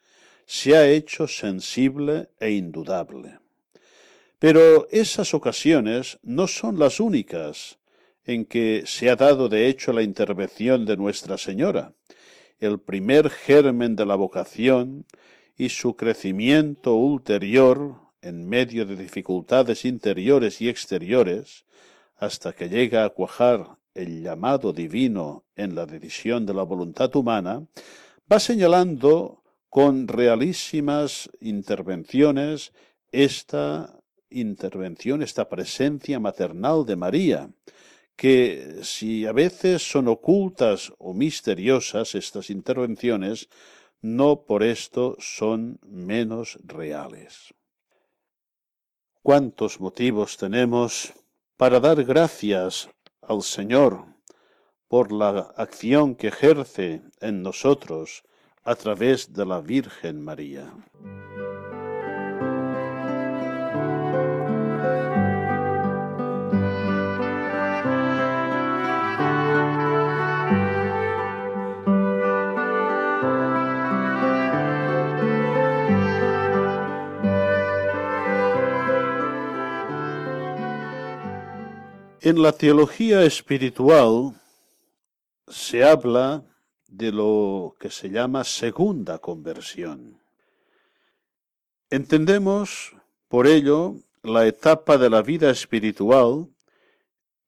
se 0.45 0.75
ha 0.75 0.87
hecho 0.87 1.27
sensible 1.27 2.29
e 2.39 2.51
indudable. 2.51 3.39
Pero 4.39 4.87
esas 4.91 5.33
ocasiones 5.33 6.19
no 6.21 6.47
son 6.47 6.77
las 6.77 6.99
únicas 6.99 7.79
en 8.25 8.45
que 8.45 8.83
se 8.85 9.09
ha 9.09 9.15
dado 9.15 9.49
de 9.49 9.67
hecho 9.67 9.93
la 9.93 10.01
intervención 10.01 10.85
de 10.85 10.97
Nuestra 10.97 11.37
Señora. 11.37 11.93
El 12.59 12.79
primer 12.79 13.29
germen 13.29 13.95
de 13.95 14.05
la 14.05 14.15
vocación 14.15 15.05
y 15.57 15.69
su 15.69 15.95
crecimiento 15.95 16.95
ulterior 16.95 18.03
en 18.23 18.47
medio 18.47 18.85
de 18.85 18.95
dificultades 18.95 19.83
interiores 19.83 20.61
y 20.61 20.69
exteriores, 20.69 21.65
hasta 22.17 22.53
que 22.53 22.69
llega 22.69 23.03
a 23.03 23.09
cuajar 23.09 23.77
el 23.93 24.23
llamado 24.23 24.71
divino 24.71 25.43
en 25.55 25.75
la 25.75 25.85
decisión 25.85 26.45
de 26.45 26.53
la 26.53 26.63
voluntad 26.63 27.13
humana, 27.15 27.65
va 28.31 28.39
señalando 28.39 29.42
con 29.73 30.07
realísimas 30.07 31.31
intervenciones 31.39 32.73
esta 33.11 33.99
intervención, 34.29 35.23
esta 35.23 35.49
presencia 35.49 36.19
maternal 36.19 36.85
de 36.85 36.95
María, 36.95 37.49
que 38.15 38.81
si 38.83 39.25
a 39.25 39.31
veces 39.31 39.81
son 39.81 40.09
ocultas 40.09 40.93
o 40.99 41.15
misteriosas 41.15 42.13
estas 42.13 42.51
intervenciones, 42.51 43.49
no 43.99 44.43
por 44.45 44.61
esto 44.61 45.15
son 45.17 45.79
menos 45.81 46.59
reales. 46.63 47.55
¿Cuántos 49.23 49.79
motivos 49.79 50.37
tenemos 50.37 51.13
para 51.57 51.79
dar 51.79 52.03
gracias 52.03 52.91
al 53.23 53.41
Señor 53.41 54.05
por 54.87 55.11
la 55.11 55.51
acción 55.57 56.13
que 56.13 56.27
ejerce 56.27 57.01
en 57.21 57.41
nosotros 57.41 58.23
a 58.63 58.75
través 58.75 59.31
de 59.33 59.45
la 59.45 59.59
Virgen 59.59 60.23
María. 60.23 60.71
En 82.21 82.41
la 82.41 82.53
teología 82.53 83.23
espiritual 83.23 84.33
se 85.49 85.83
habla 85.83 86.45
de 86.93 87.11
lo 87.11 87.75
que 87.79 87.89
se 87.89 88.09
llama 88.09 88.43
segunda 88.43 89.17
conversión. 89.17 90.21
Entendemos, 91.89 92.95
por 93.27 93.47
ello, 93.47 93.95
la 94.21 94.45
etapa 94.45 94.99
de 94.99 95.09
la 95.09 95.23
vida 95.23 95.49
espiritual 95.49 96.49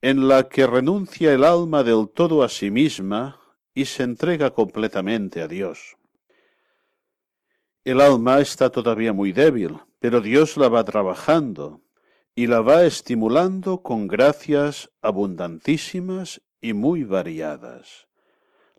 en 0.01 0.27
la 0.27 0.49
que 0.49 0.65
renuncia 0.65 1.31
el 1.31 1.43
alma 1.43 1.83
del 1.83 2.09
todo 2.09 2.41
a 2.41 2.49
sí 2.49 2.71
misma 2.71 3.39
y 3.75 3.85
se 3.85 4.01
entrega 4.01 4.49
completamente 4.51 5.41
a 5.43 5.47
Dios. 5.47 5.95
El 7.83 8.01
alma 8.01 8.39
está 8.39 8.71
todavía 8.71 9.13
muy 9.13 9.31
débil, 9.31 9.77
pero 9.99 10.21
Dios 10.21 10.57
la 10.57 10.69
va 10.69 10.83
trabajando 10.83 11.81
y 12.33 12.47
la 12.47 12.61
va 12.61 12.83
estimulando 12.83 13.83
con 13.83 14.07
gracias 14.07 14.89
abundantísimas 15.03 16.41
y 16.61 16.73
muy 16.73 17.03
variadas. 17.03 18.07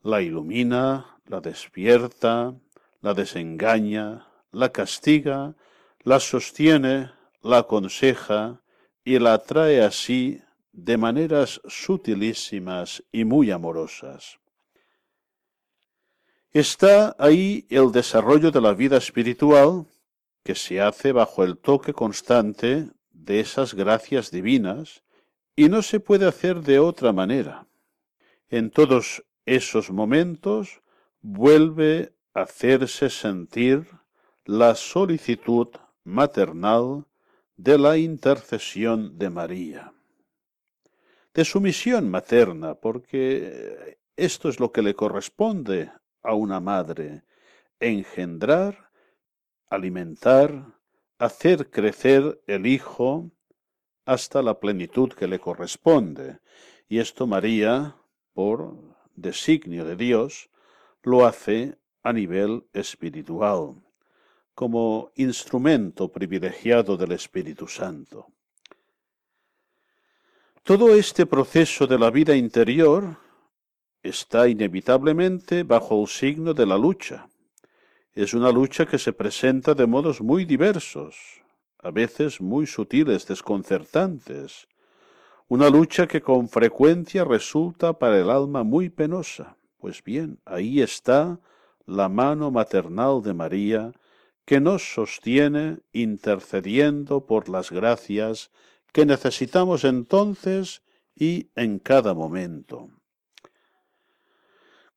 La 0.06 0.22
ilumina, 0.22 1.18
la 1.26 1.40
despierta, 1.40 2.54
la 3.00 3.12
desengaña, 3.12 4.28
la 4.52 4.70
castiga, 4.70 5.56
la 6.04 6.20
sostiene, 6.20 7.10
la 7.42 7.58
aconseja 7.58 8.62
y 9.04 9.18
la 9.18 9.34
atrae 9.34 9.82
así 9.82 10.40
de 10.70 10.96
maneras 10.96 11.60
sutilísimas 11.66 13.02
y 13.10 13.24
muy 13.24 13.50
amorosas. 13.50 14.38
Está 16.52 17.16
ahí 17.18 17.66
el 17.68 17.90
desarrollo 17.90 18.52
de 18.52 18.60
la 18.60 18.74
vida 18.74 18.98
espiritual 18.98 19.86
que 20.44 20.54
se 20.54 20.80
hace 20.80 21.10
bajo 21.10 21.42
el 21.42 21.58
toque 21.58 21.92
constante 21.92 22.92
de 23.10 23.40
esas 23.40 23.74
gracias 23.74 24.30
divinas 24.30 25.02
y 25.56 25.68
no 25.68 25.82
se 25.82 25.98
puede 25.98 26.28
hacer 26.28 26.60
de 26.60 26.78
otra 26.78 27.12
manera. 27.12 27.66
En 28.48 28.70
todos 28.70 29.24
esos 29.46 29.90
momentos 29.90 30.82
vuelve 31.22 32.12
a 32.34 32.42
hacerse 32.42 33.08
sentir 33.08 33.86
la 34.44 34.74
solicitud 34.74 35.68
maternal 36.04 37.06
de 37.56 37.78
la 37.78 37.96
intercesión 37.96 39.18
de 39.18 39.30
María, 39.30 39.92
de 41.32 41.44
su 41.44 41.60
misión 41.60 42.10
materna, 42.10 42.74
porque 42.74 43.98
esto 44.16 44.48
es 44.48 44.60
lo 44.60 44.72
que 44.72 44.82
le 44.82 44.94
corresponde 44.94 45.90
a 46.22 46.34
una 46.34 46.60
madre, 46.60 47.22
engendrar, 47.80 48.90
alimentar, 49.68 50.74
hacer 51.18 51.70
crecer 51.70 52.42
el 52.46 52.66
Hijo 52.66 53.30
hasta 54.04 54.42
la 54.42 54.58
plenitud 54.60 55.12
que 55.12 55.26
le 55.26 55.38
corresponde. 55.38 56.38
Y 56.88 56.98
esto 56.98 57.26
María, 57.26 57.96
por 58.32 58.95
designio 59.16 59.84
de 59.84 59.96
Dios, 59.96 60.48
lo 61.02 61.26
hace 61.26 61.76
a 62.02 62.12
nivel 62.12 62.64
espiritual, 62.72 63.74
como 64.54 65.10
instrumento 65.16 66.10
privilegiado 66.12 66.96
del 66.96 67.12
Espíritu 67.12 67.66
Santo. 67.66 68.26
Todo 70.62 70.94
este 70.94 71.26
proceso 71.26 71.86
de 71.86 71.98
la 71.98 72.10
vida 72.10 72.34
interior 72.34 73.18
está 74.02 74.48
inevitablemente 74.48 75.62
bajo 75.62 76.00
el 76.00 76.08
signo 76.08 76.54
de 76.54 76.66
la 76.66 76.76
lucha. 76.76 77.28
Es 78.14 78.34
una 78.34 78.50
lucha 78.50 78.86
que 78.86 78.98
se 78.98 79.12
presenta 79.12 79.74
de 79.74 79.86
modos 79.86 80.20
muy 80.20 80.44
diversos, 80.44 81.42
a 81.78 81.90
veces 81.90 82.40
muy 82.40 82.66
sutiles, 82.66 83.26
desconcertantes, 83.26 84.66
una 85.48 85.70
lucha 85.70 86.06
que 86.06 86.20
con 86.20 86.48
frecuencia 86.48 87.24
resulta 87.24 87.98
para 87.98 88.18
el 88.18 88.30
alma 88.30 88.64
muy 88.64 88.90
penosa. 88.90 89.56
Pues 89.78 90.02
bien, 90.02 90.40
ahí 90.44 90.80
está 90.80 91.38
la 91.86 92.08
mano 92.08 92.50
maternal 92.50 93.22
de 93.22 93.34
María, 93.34 93.92
que 94.44 94.60
nos 94.60 94.94
sostiene 94.94 95.78
intercediendo 95.92 97.26
por 97.26 97.48
las 97.48 97.70
gracias 97.70 98.50
que 98.92 99.06
necesitamos 99.06 99.84
entonces 99.84 100.82
y 101.14 101.50
en 101.54 101.78
cada 101.78 102.14
momento. 102.14 102.90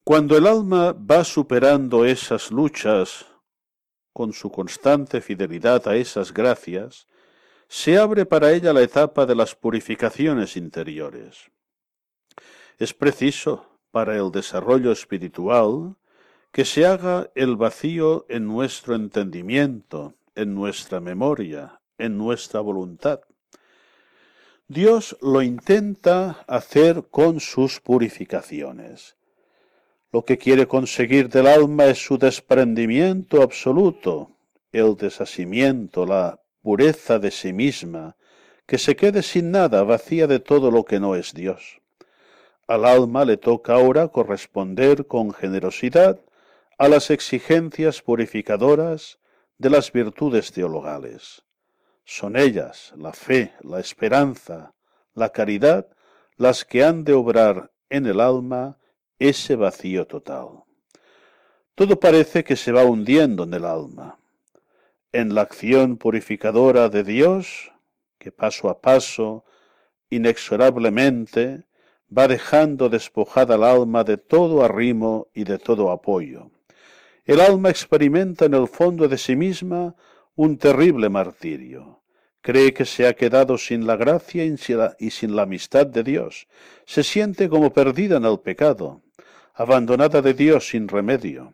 Cuando 0.03 0.37
el 0.37 0.47
alma 0.47 0.93
va 0.93 1.23
superando 1.23 2.05
esas 2.05 2.49
luchas 2.51 3.27
con 4.13 4.33
su 4.33 4.51
constante 4.51 5.21
fidelidad 5.21 5.87
a 5.87 5.95
esas 5.95 6.33
gracias, 6.33 7.07
se 7.69 7.99
abre 7.99 8.25
para 8.25 8.51
ella 8.51 8.73
la 8.73 8.81
etapa 8.81 9.27
de 9.27 9.35
las 9.35 9.53
purificaciones 9.53 10.57
interiores. 10.57 11.51
Es 12.79 12.95
preciso, 12.95 13.67
para 13.91 14.17
el 14.17 14.31
desarrollo 14.31 14.91
espiritual, 14.91 15.95
que 16.51 16.65
se 16.65 16.87
haga 16.87 17.29
el 17.35 17.55
vacío 17.57 18.25
en 18.27 18.47
nuestro 18.47 18.95
entendimiento, 18.95 20.15
en 20.33 20.55
nuestra 20.55 20.99
memoria, 20.99 21.79
en 21.99 22.17
nuestra 22.17 22.59
voluntad. 22.59 23.21
Dios 24.67 25.15
lo 25.21 25.43
intenta 25.43 26.43
hacer 26.47 27.05
con 27.11 27.39
sus 27.39 27.79
purificaciones. 27.79 29.15
Lo 30.11 30.25
que 30.25 30.39
quiere 30.39 30.67
conseguir 30.67 31.29
del 31.29 31.45
alma 31.45 31.85
es 31.85 32.03
su 32.03 32.17
desprendimiento 32.17 33.43
absoluto, 33.43 34.31
el 34.71 34.95
desasimiento, 34.95 36.07
la 36.07 36.39
pureza 36.69 37.17
de 37.17 37.31
sí 37.31 37.51
misma, 37.51 38.15
que 38.67 38.77
se 38.77 38.95
quede 38.95 39.23
sin 39.23 39.49
nada, 39.49 39.81
vacía 39.81 40.27
de 40.27 40.39
todo 40.39 40.69
lo 40.69 40.85
que 40.85 40.99
no 40.99 41.15
es 41.15 41.33
Dios. 41.33 41.81
Al 42.67 42.85
alma 42.85 43.25
le 43.25 43.37
toca 43.37 43.73
ahora 43.73 44.09
corresponder 44.09 45.07
con 45.07 45.33
generosidad 45.33 46.19
a 46.77 46.87
las 46.87 47.09
exigencias 47.09 48.03
purificadoras 48.03 49.17
de 49.57 49.71
las 49.71 49.91
virtudes 49.91 50.51
teologales. 50.51 51.41
Son 52.05 52.37
ellas, 52.37 52.93
la 52.95 53.13
fe, 53.13 53.51
la 53.61 53.79
esperanza, 53.79 54.75
la 55.15 55.29
caridad, 55.29 55.87
las 56.37 56.65
que 56.65 56.83
han 56.83 57.03
de 57.03 57.13
obrar 57.13 57.71
en 57.89 58.05
el 58.05 58.19
alma 58.19 58.77
ese 59.17 59.55
vacío 59.55 60.05
total. 60.05 60.49
Todo 61.73 61.99
parece 61.99 62.43
que 62.43 62.55
se 62.55 62.71
va 62.71 62.83
hundiendo 62.83 63.45
en 63.45 63.55
el 63.55 63.65
alma, 63.65 64.18
en 65.11 65.35
la 65.35 65.41
acción 65.41 65.97
purificadora 65.97 66.89
de 66.89 67.03
Dios, 67.03 67.71
que 68.17 68.31
paso 68.31 68.69
a 68.69 68.81
paso, 68.81 69.45
inexorablemente, 70.09 71.65
va 72.15 72.27
dejando 72.27 72.89
despojada 72.89 73.55
el 73.55 73.63
alma 73.63 74.03
de 74.03 74.17
todo 74.17 74.63
arrimo 74.63 75.27
y 75.33 75.43
de 75.43 75.57
todo 75.57 75.91
apoyo. 75.91 76.51
El 77.25 77.41
alma 77.41 77.69
experimenta 77.69 78.45
en 78.45 78.53
el 78.53 78.67
fondo 78.67 79.07
de 79.07 79.17
sí 79.17 79.35
misma 79.35 79.95
un 80.35 80.57
terrible 80.57 81.09
martirio. 81.09 82.01
Cree 82.41 82.73
que 82.73 82.85
se 82.85 83.05
ha 83.05 83.13
quedado 83.13 83.57
sin 83.57 83.85
la 83.85 83.95
gracia 83.95 84.43
y 84.45 85.09
sin 85.11 85.35
la 85.35 85.41
amistad 85.43 85.85
de 85.85 86.03
Dios. 86.03 86.47
Se 86.85 87.03
siente 87.03 87.49
como 87.49 87.71
perdida 87.73 88.17
en 88.17 88.25
el 88.25 88.39
pecado 88.39 89.03
abandonada 89.59 90.21
de 90.21 90.33
Dios 90.33 90.69
sin 90.69 90.87
remedio. 90.87 91.53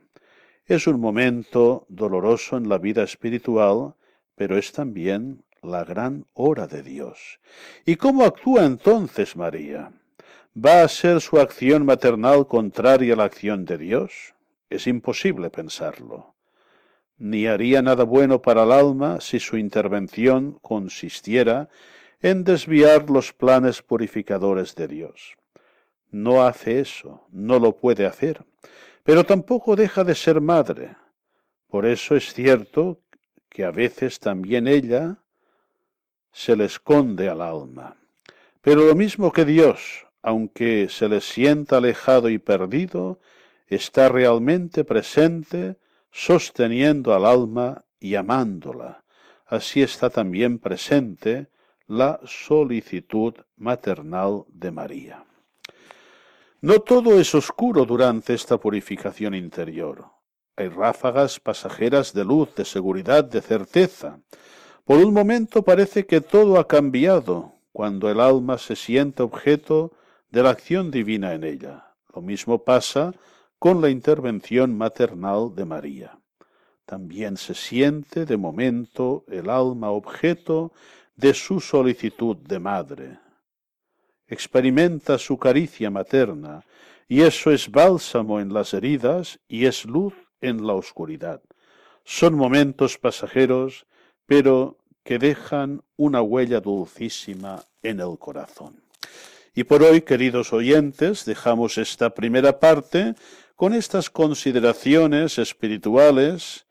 Es 0.67 0.88
un 0.88 0.99
momento 0.99 1.86
doloroso 1.89 2.58
en 2.58 2.67
la 2.69 2.80
vida 2.80 3.04
espiritual, 3.04 3.93
pero 4.36 4.58
es 4.58 4.71
también 4.71 5.43
la 5.62 5.84
gran 5.84 6.25
hora 6.34 6.65
de 6.65 6.82
Dios. 6.82 7.39
¿Y 7.86 7.97
cómo 7.97 8.23
actúa 8.23 8.65
entonces 8.65 9.36
María? 9.36 9.91
¿Va 10.56 10.82
a 10.82 10.88
ser 10.88 11.21
su 11.21 11.39
acción 11.39 11.86
maternal 11.86 12.47
contraria 12.47 13.13
a 13.13 13.17
la 13.17 13.25
acción 13.25 13.65
de 13.65 13.78
Dios? 13.78 14.34
Es 14.69 14.88
imposible 14.88 15.51
pensarlo. 15.51 16.34
Ni 17.17 17.45
haría 17.45 17.82
nada 17.82 18.04
bueno 18.04 18.41
para 18.41 18.63
el 18.63 18.71
alma 18.71 19.21
si 19.21 19.39
su 19.39 19.58
intervención 19.58 20.58
consistiera 20.62 21.69
en 22.21 22.43
desviar 22.43 23.10
los 23.10 23.34
planes 23.34 23.84
purificadores 23.84 24.73
de 24.73 24.88
Dios 24.88 25.38
no 26.15 26.45
hace 26.45 26.80
eso, 26.80 27.28
no 27.32 27.60
lo 27.60 27.75
puede 27.75 28.06
hacer, 28.06 28.45
pero 29.06 29.24
tampoco 29.24 29.76
deja 29.76 30.04
de 30.04 30.15
ser 30.15 30.41
madre. 30.41 30.96
Por 31.70 31.86
eso 31.86 32.15
es 32.15 32.34
cierto 32.34 33.02
que 33.50 33.63
a 33.63 33.70
veces 33.70 34.20
también 34.20 34.68
ella 34.68 35.20
se 36.32 36.56
le 36.56 36.65
esconde 36.65 37.30
al 37.30 37.41
alma. 37.41 37.98
Pero 38.62 38.84
lo 38.84 38.96
mismo 38.96 39.32
que 39.32 39.46
Dios, 39.46 40.08
aunque 40.24 40.89
se 40.89 41.08
le 41.08 41.22
sienta 41.22 41.78
alejado 41.78 42.30
y 42.30 42.39
perdido, 42.39 43.20
está 43.68 44.10
realmente 44.10 44.84
presente, 44.84 45.78
sosteniendo 46.12 47.13
al 47.13 47.28
alma 47.28 47.86
y 48.00 48.15
amándola. 48.15 49.04
Así 49.46 49.84
está 49.84 50.10
también 50.10 50.58
presente 50.58 51.50
la 51.86 52.20
solicitud 52.26 53.36
maternal 53.56 54.46
de 54.48 54.72
María. 54.72 55.26
No 56.62 56.80
todo 56.80 57.20
es 57.20 57.36
oscuro 57.36 57.86
durante 57.86 58.34
esta 58.34 58.58
purificación 58.58 59.36
interior. 59.36 60.06
Hay 60.56 60.70
ráfagas 60.70 61.39
pasajeras 61.39 62.13
de 62.13 62.24
luz, 62.24 62.56
de 62.56 62.65
seguridad, 62.65 63.24
de 63.26 63.41
certeza. 63.41 64.20
Por 64.86 64.98
un 65.00 65.13
momento 65.13 65.63
parece 65.63 66.06
que 66.06 66.22
todo 66.22 66.58
ha 66.58 66.68
cambiado 66.68 67.54
cuando 67.74 68.10
el 68.10 68.22
alma 68.22 68.58
se 68.58 68.76
siente 68.76 69.22
objeto 69.22 69.91
de 70.32 70.44
la 70.44 70.52
acción 70.52 70.91
divina 70.91 71.34
en 71.34 71.44
ella. 71.44 71.94
Lo 72.15 72.22
mismo 72.22 72.63
pasa 72.63 73.13
con 73.60 73.82
la 73.82 73.89
intervención 73.89 74.78
maternal 74.78 75.54
de 75.56 75.65
María. 75.65 76.20
También 76.86 77.36
se 77.36 77.54
siente 77.54 78.26
de 78.26 78.38
momento 78.38 79.26
el 79.28 79.50
alma 79.50 79.91
objeto 79.91 80.72
de 81.15 81.34
su 81.34 81.60
solicitud 81.60 82.38
de 82.38 82.60
madre. 82.60 83.25
Experimenta 84.28 85.18
su 85.18 85.38
caricia 85.38 85.90
materna, 85.90 86.64
y 87.08 87.22
eso 87.22 87.52
es 87.52 87.70
bálsamo 87.70 88.40
en 88.40 88.54
las 88.54 88.74
heridas 88.74 89.40
y 89.48 89.66
es 89.66 89.86
luz 89.86 90.14
en 90.42 90.66
la 90.66 90.74
oscuridad. 90.74 91.42
Son 92.04 92.36
momentos 92.36 92.98
pasajeros, 92.98 93.86
pero 94.26 94.78
que 95.04 95.20
dejan 95.20 95.84
una 95.98 96.22
huella 96.22 96.60
dulcísima 96.60 97.64
en 97.84 98.00
el 98.00 98.18
corazón. 98.18 98.76
Y 99.54 99.64
por 99.64 99.84
hoy, 99.84 100.02
queridos 100.02 100.52
oyentes, 100.52 101.26
dejamos 101.26 101.78
esta 101.78 102.10
primera 102.10 102.60
parte 102.60 103.16
con 103.56 103.74
estas 103.74 104.10
consideraciones 104.10 105.38
espirituales 105.38 106.66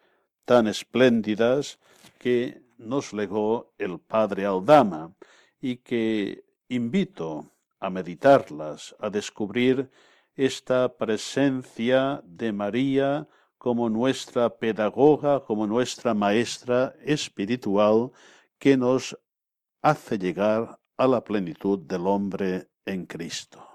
tan 0.44 0.66
espléndidas 0.66 1.78
que 2.18 2.60
nos 2.76 3.12
legó 3.12 3.72
el 3.78 3.98
Padre 3.98 4.44
Aldama 4.44 5.12
y 5.60 5.76
que 5.76 6.44
invito 6.68 7.50
a 7.80 7.90
meditarlas, 7.90 8.94
a 8.98 9.10
descubrir 9.10 9.90
esta 10.34 10.96
presencia 10.96 12.22
de 12.24 12.52
María 12.52 13.28
como 13.58 13.88
nuestra 13.88 14.50
pedagoga, 14.50 15.40
como 15.40 15.66
nuestra 15.66 16.12
maestra 16.14 16.94
espiritual 17.04 18.10
que 18.58 18.76
nos 18.76 19.16
hace 19.82 20.18
llegar 20.18 20.78
a 20.96 21.06
la 21.06 21.22
plenitud 21.22 21.78
del 21.78 22.06
hombre 22.06 22.68
en 22.84 23.06
Cristo. 23.06 23.73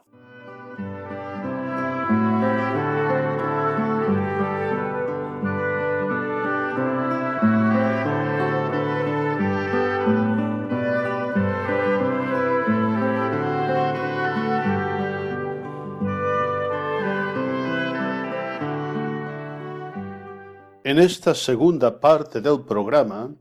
En 20.90 20.98
esta 20.98 21.36
segunda 21.36 22.00
parte 22.00 22.42
del 22.42 22.62
programa 22.62 23.32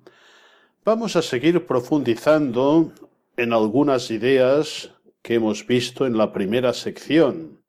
vamos 0.85 1.17
a 1.17 1.23
seguir 1.23 1.65
profundizando 1.65 2.93
en 3.39 3.55
algunas 3.55 4.11
ideas 4.11 4.91
que 5.23 5.37
hemos 5.37 5.67
visto 5.67 6.05
en 6.05 6.19
la 6.19 6.31
primera 6.31 6.75
sección 6.75 7.63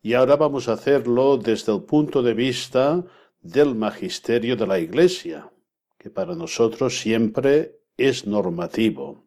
y 0.00 0.14
ahora 0.14 0.36
vamos 0.36 0.66
a 0.66 0.72
hacerlo 0.72 1.36
desde 1.36 1.74
el 1.74 1.82
punto 1.82 2.22
de 2.22 2.32
vista 2.32 3.04
del 3.42 3.74
magisterio 3.74 4.56
de 4.56 4.66
la 4.66 4.78
Iglesia, 4.78 5.52
que 5.98 6.08
para 6.08 6.34
nosotros 6.34 6.98
siempre 6.98 7.80
es 7.98 8.26
normativo. 8.26 9.26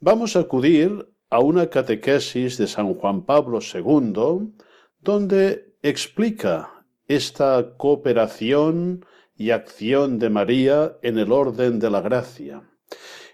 Vamos 0.00 0.34
a 0.34 0.40
acudir 0.40 1.08
a 1.30 1.38
una 1.38 1.70
catequesis 1.70 2.58
de 2.58 2.66
San 2.66 2.92
Juan 2.94 3.24
Pablo 3.24 3.60
II, 3.60 4.52
donde 4.98 5.76
explica 5.80 6.75
esta 7.08 7.74
cooperación 7.76 9.04
y 9.36 9.50
acción 9.50 10.18
de 10.18 10.30
María 10.30 10.96
en 11.02 11.18
el 11.18 11.32
orden 11.32 11.78
de 11.78 11.90
la 11.90 12.00
gracia. 12.00 12.62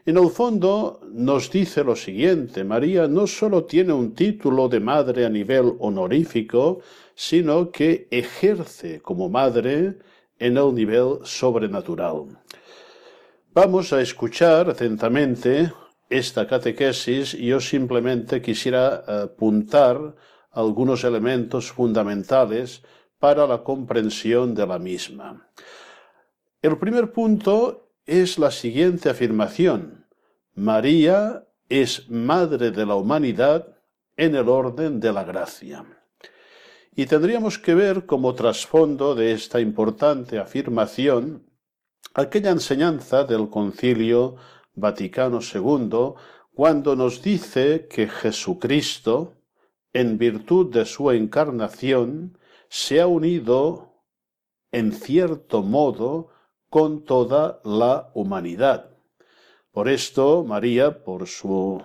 En 0.04 0.16
el 0.16 0.30
fondo 0.30 1.00
nos 1.12 1.50
dice 1.50 1.84
lo 1.84 1.94
siguiente, 1.94 2.64
María 2.64 3.06
no 3.06 3.28
solo 3.28 3.64
tiene 3.64 3.92
un 3.92 4.14
título 4.14 4.68
de 4.68 4.80
madre 4.80 5.24
a 5.24 5.28
nivel 5.28 5.74
honorífico, 5.78 6.80
sino 7.14 7.70
que 7.70 8.08
ejerce 8.10 9.00
como 9.00 9.28
madre 9.28 9.98
en 10.38 10.56
el 10.56 10.74
nivel 10.74 11.18
sobrenatural. 11.22 12.36
Vamos 13.54 13.92
a 13.92 14.00
escuchar 14.00 14.70
atentamente 14.70 15.70
esta 16.10 16.48
catequesis 16.48 17.34
y 17.34 17.46
yo 17.46 17.60
simplemente 17.60 18.42
quisiera 18.42 19.22
apuntar 19.22 20.16
algunos 20.50 21.04
elementos 21.04 21.70
fundamentales 21.70 22.82
para 23.22 23.46
la 23.46 23.62
comprensión 23.62 24.52
de 24.52 24.66
la 24.66 24.80
misma. 24.80 25.48
El 26.60 26.76
primer 26.76 27.12
punto 27.12 27.92
es 28.04 28.36
la 28.36 28.50
siguiente 28.50 29.10
afirmación. 29.10 30.08
María 30.56 31.46
es 31.68 32.10
madre 32.10 32.72
de 32.72 32.84
la 32.84 32.96
humanidad 32.96 33.78
en 34.16 34.34
el 34.34 34.48
orden 34.48 34.98
de 34.98 35.12
la 35.12 35.22
gracia. 35.22 35.84
Y 36.96 37.06
tendríamos 37.06 37.60
que 37.60 37.76
ver 37.76 38.06
como 38.06 38.34
trasfondo 38.34 39.14
de 39.14 39.30
esta 39.30 39.60
importante 39.60 40.40
afirmación 40.40 41.46
aquella 42.14 42.50
enseñanza 42.50 43.22
del 43.22 43.48
Concilio 43.48 44.34
Vaticano 44.74 45.38
II 45.38 46.14
cuando 46.52 46.96
nos 46.96 47.22
dice 47.22 47.86
que 47.88 48.08
Jesucristo, 48.08 49.34
en 49.92 50.18
virtud 50.18 50.72
de 50.72 50.84
su 50.86 51.12
encarnación, 51.12 52.36
se 52.72 53.02
ha 53.02 53.06
unido 53.06 53.92
en 54.72 54.92
cierto 54.92 55.62
modo 55.62 56.30
con 56.70 57.04
toda 57.04 57.60
la 57.64 58.10
humanidad. 58.14 58.96
Por 59.72 59.90
esto, 59.90 60.42
María, 60.42 61.04
por 61.04 61.26
su 61.26 61.82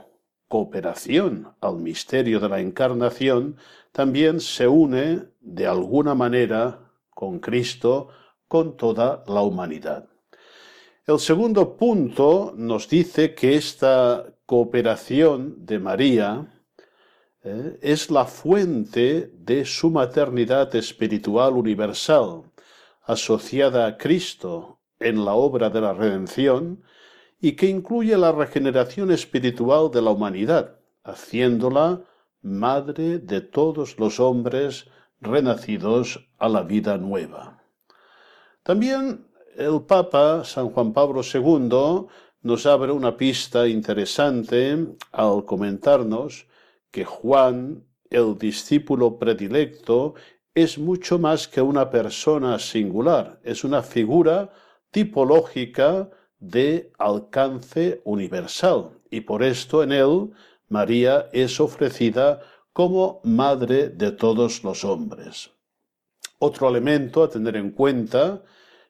cooperación 0.48 1.54
al 1.60 1.76
misterio 1.80 2.40
de 2.40 2.48
la 2.48 2.62
encarnación, 2.62 3.58
también 3.92 4.40
se 4.40 4.70
une 4.70 5.26
de 5.42 5.68
alguna 5.68 6.16
manera 6.16 6.90
con 7.10 7.40
Cristo, 7.40 8.08
con 8.48 8.78
toda 8.78 9.26
la 9.28 9.42
humanidad. 9.42 10.08
El 11.06 11.20
segundo 11.20 11.76
punto 11.76 12.54
nos 12.56 12.88
dice 12.88 13.36
que 13.36 13.56
esta 13.56 14.26
cooperación 14.46 15.66
de 15.66 15.80
María 15.80 16.57
¿eh? 17.48 17.80
es 17.82 18.12
la 18.12 18.26
fuente 18.26 19.32
de 19.34 19.66
su 19.66 19.90
maternidad 19.90 20.76
espiritual 20.76 21.54
universal, 21.54 22.44
asociada 23.04 23.88
a 23.88 23.98
Cristo 23.98 24.80
en 25.00 25.24
la 25.26 25.34
obra 25.34 25.70
de 25.70 25.82
la 25.82 25.94
redención 25.94 26.84
y 27.40 27.54
que 27.54 27.68
incluye 27.68 28.18
la 28.18 28.32
regeneración 28.32 29.12
espiritual 29.12 29.92
de 29.92 30.02
la 30.02 30.12
humanidad, 30.12 30.80
haciéndola 31.04 32.02
madre 32.42 33.20
de 33.20 33.42
todos 33.42 34.00
los 34.00 34.20
hombres 34.20 34.88
renacidos 35.22 36.28
a 36.38 36.50
la 36.50 36.64
vida 36.64 36.98
nueva. 36.98 37.64
También 38.64 39.28
el 39.56 39.82
Papa 39.82 40.44
San 40.44 40.70
Juan 40.70 40.94
Pablo 40.94 41.22
II 41.22 42.08
nos 42.42 42.66
abre 42.66 42.92
una 42.92 43.18
pista 43.18 43.68
interesante 43.68 44.88
al 45.12 45.46
comentarnos 45.46 46.48
que 46.92 47.06
Juan, 47.06 47.84
el 48.10 48.38
discípulo 48.38 49.18
predilecto, 49.18 50.16
es 50.56 50.78
mucho 50.78 51.20
más 51.20 51.48
que 51.48 51.62
una 51.62 51.90
persona 51.90 52.58
singular, 52.58 53.40
es 53.44 53.64
una 53.64 53.84
figura 53.84 54.52
tipológica 54.92 56.10
de 56.40 56.92
alcance 56.98 58.02
universal 58.06 58.92
y 59.10 59.22
por 59.22 59.44
esto 59.44 59.84
en 59.84 59.92
él 59.92 60.32
María 60.70 61.30
es 61.32 61.60
ofrecida 61.60 62.42
como 62.74 63.22
madre 63.24 63.90
de 63.90 64.12
todos 64.12 64.64
los 64.64 64.84
hombres. 64.84 65.52
Otro 66.40 66.70
elemento 66.70 67.24
a 67.24 67.30
tener 67.30 67.56
en 67.56 67.72
cuenta 67.72 68.44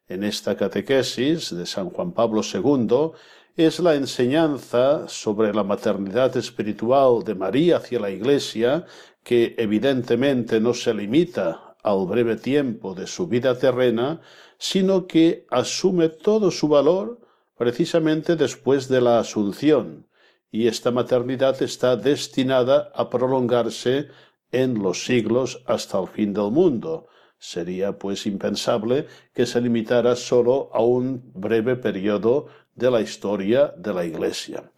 en 0.07 0.23
esta 0.23 0.55
catequesis 0.55 1.55
de 1.55 1.65
San 1.65 1.89
Juan 1.89 2.11
Pablo 2.11 2.41
II 2.41 3.11
es 3.57 3.79
la 3.79 3.95
enseñanza 3.95 5.07
sobre 5.07 5.51
la 5.51 5.63
maternidad 5.63 6.37
espiritual 6.37 7.23
de 7.23 7.33
María 7.33 7.77
hacia 7.77 7.99
la 7.99 8.11
Iglesia, 8.11 8.85
que 9.23 9.55
evidentemente 9.57 10.59
no 10.59 10.75
se 10.75 10.93
limita 10.93 11.75
al 11.81 12.05
breve 12.05 12.35
tiempo 12.35 12.93
de 12.93 13.07
su 13.07 13.27
vida 13.27 13.57
terrena, 13.57 14.21
sino 14.59 15.07
que 15.07 15.47
asume 15.49 16.09
todo 16.09 16.51
su 16.51 16.67
valor 16.67 17.19
precisamente 17.57 18.35
después 18.35 18.87
de 18.89 19.01
la 19.01 19.17
Asunción, 19.17 20.05
y 20.51 20.67
esta 20.67 20.91
maternidad 20.91 21.59
está 21.63 21.95
destinada 21.95 22.91
a 22.93 23.09
prolongarse 23.09 24.09
en 24.51 24.83
los 24.83 25.03
siglos 25.03 25.63
hasta 25.65 25.99
el 25.99 26.07
fin 26.07 26.31
del 26.31 26.51
mundo. 26.51 27.07
Sería 27.39 27.97
pues 27.97 28.27
impensable 28.27 29.07
que 29.33 29.47
se 29.47 29.61
limitara 29.61 30.15
solo 30.15 30.69
a 30.73 30.81
un 30.81 31.31
breve 31.33 31.75
periodo 31.75 32.47
de 32.77 32.89
la 32.89 33.01
historia 33.01 33.73
de 33.75 33.93
la 33.93 34.05
Iglesia. 34.05 34.71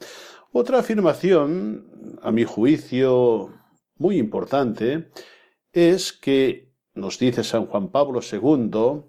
Otra 0.51 0.79
afirmación, 0.79 2.17
a 2.23 2.31
mi 2.31 2.43
juicio, 2.43 3.53
muy 3.97 4.17
importante, 4.17 5.11
es 5.71 6.11
que, 6.11 6.73
nos 6.95 7.19
dice 7.19 7.43
San 7.43 7.67
Juan 7.67 7.89
Pablo 7.89 8.21
II, 8.21 9.03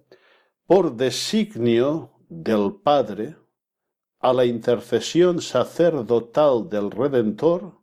por 0.66 0.96
designio 0.96 2.12
del 2.28 2.74
Padre, 2.82 3.36
a 4.18 4.34
la 4.34 4.44
intercesión 4.44 5.40
sacerdotal 5.40 6.68
del 6.68 6.90
Redentor, 6.90 7.80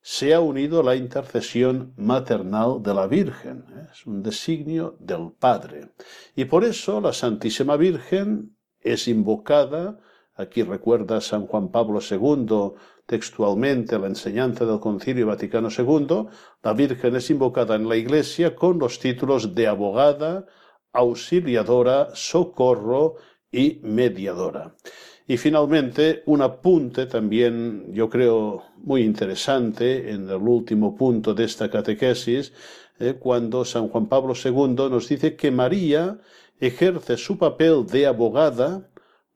se 0.00 0.32
ha 0.32 0.40
unido 0.40 0.82
la 0.82 0.94
intercesión 0.94 1.92
maternal 1.96 2.80
de 2.82 2.94
la 2.94 3.06
Virgen. 3.08 3.64
Es 3.92 4.06
un 4.06 4.22
designio 4.22 4.96
del 5.00 5.32
Padre. 5.38 5.92
Y 6.36 6.44
por 6.44 6.64
eso 6.64 7.00
la 7.00 7.12
Santísima 7.12 7.76
Virgen 7.76 8.56
es 8.80 9.08
invocada 9.08 9.98
Aquí 10.38 10.62
recuerda 10.62 11.20
San 11.20 11.48
Juan 11.48 11.68
Pablo 11.68 11.98
II 12.00 12.74
textualmente 13.06 13.98
la 13.98 14.06
enseñanza 14.06 14.64
del 14.64 14.78
Concilio 14.78 15.26
Vaticano 15.26 15.68
II, 15.76 16.28
la 16.62 16.72
Virgen 16.74 17.16
es 17.16 17.28
invocada 17.30 17.74
en 17.74 17.88
la 17.88 17.96
Iglesia 17.96 18.54
con 18.54 18.78
los 18.78 19.00
títulos 19.00 19.54
de 19.56 19.66
abogada, 19.66 20.46
auxiliadora, 20.92 22.10
socorro 22.14 23.16
y 23.50 23.80
mediadora. 23.82 24.76
Y 25.26 25.38
finalmente, 25.38 26.22
un 26.26 26.42
apunte 26.42 27.06
también, 27.06 27.92
yo 27.92 28.08
creo, 28.08 28.62
muy 28.76 29.02
interesante 29.02 30.12
en 30.12 30.30
el 30.30 30.36
último 30.36 30.94
punto 30.94 31.34
de 31.34 31.44
esta 31.44 31.68
catequesis, 31.68 32.52
eh, 33.00 33.14
cuando 33.18 33.64
San 33.64 33.88
Juan 33.88 34.06
Pablo 34.06 34.34
II 34.34 34.88
nos 34.88 35.08
dice 35.08 35.34
que 35.34 35.50
María 35.50 36.18
ejerce 36.60 37.16
su 37.16 37.38
papel 37.38 37.86
de 37.86 38.06
abogada 38.06 38.87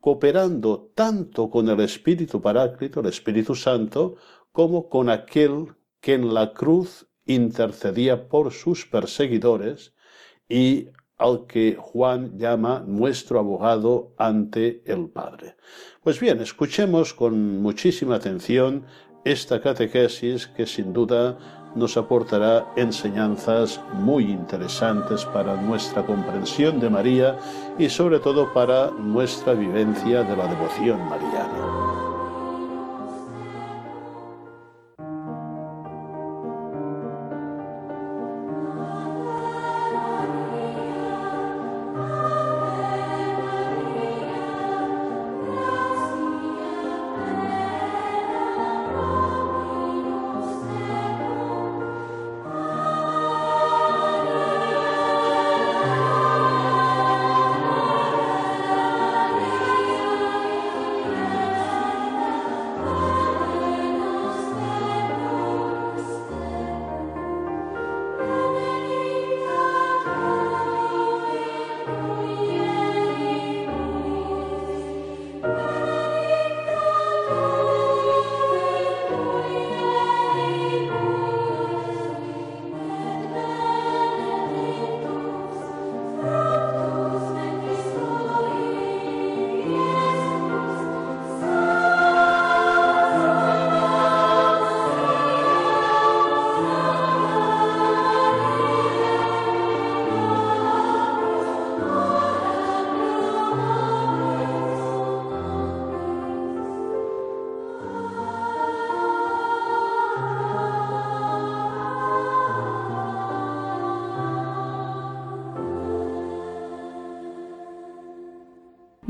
cooperando 0.03 0.91
tanto 0.97 1.49
con 1.49 1.69
el 1.69 1.79
Espíritu 1.79 2.43
Paráclito, 2.43 2.99
el 2.99 3.07
Espíritu 3.07 3.55
Santo, 3.55 4.17
como 4.51 4.88
con 4.88 5.09
aquel 5.09 5.77
que 6.01 6.15
en 6.15 6.35
la 6.35 6.53
cruz 6.53 7.07
intercedía 7.25 8.29
por 8.29 8.53
sus 8.53 8.85
perseguidores 8.85 9.95
y 10.49 10.88
al 11.19 11.47
que 11.47 11.77
Juan 11.79 12.37
llama 12.37 12.83
nuestro 12.85 13.38
abogado 13.38 14.12
ante 14.19 14.83
el 14.87 15.09
Padre. 15.09 15.55
Pues 16.03 16.19
bien, 16.19 16.41
escuchemos 16.41 17.15
con 17.15 17.62
muchísima 17.62 18.17
atención 18.17 18.85
esta 19.25 19.61
catequesis 19.61 20.49
que 20.49 20.67
sin 20.67 20.93
duda 20.93 21.62
nos 21.75 21.97
aportará 21.97 22.67
enseñanzas 22.77 23.81
muy 23.95 24.31
interesantes 24.31 25.25
para 25.27 25.57
nuestra 25.57 26.05
comprensión 26.05 26.81
de 26.81 26.91
María 26.91 27.37
y 27.79 27.89
sobre 27.89 28.19
todo 28.19 28.53
para 28.53 28.91
nuestra 28.91 29.55
vivencia 29.55 30.23
de 30.23 30.37
la 30.37 30.47
devoción 30.47 30.99
mariana. 31.09 31.91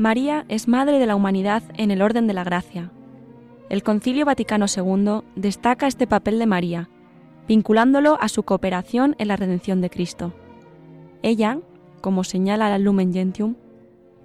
María 0.03 0.43
es 0.49 0.67
Madre 0.67 0.99
de 0.99 1.05
la 1.05 1.15
humanidad 1.15 1.63
en 1.77 1.89
el 1.89 2.01
orden 2.01 2.27
de 2.27 2.33
la 2.33 2.43
gracia. 2.43 2.91
El 3.69 3.83
Concilio 3.83 4.25
Vaticano 4.25 4.65
II 4.67 5.21
destaca 5.37 5.87
este 5.87 6.07
papel 6.07 6.39
de 6.39 6.45
María, 6.45 6.89
vinculándolo 7.47 8.17
a 8.19 8.27
su 8.27 8.43
cooperación 8.43 9.15
en 9.17 9.29
la 9.29 9.37
redención 9.37 9.79
de 9.79 9.89
Cristo. 9.89 10.33
Ella, 11.21 11.57
como 12.01 12.25
señala 12.25 12.67
la 12.67 12.79
Lumen 12.79 13.13
Gentium, 13.13 13.55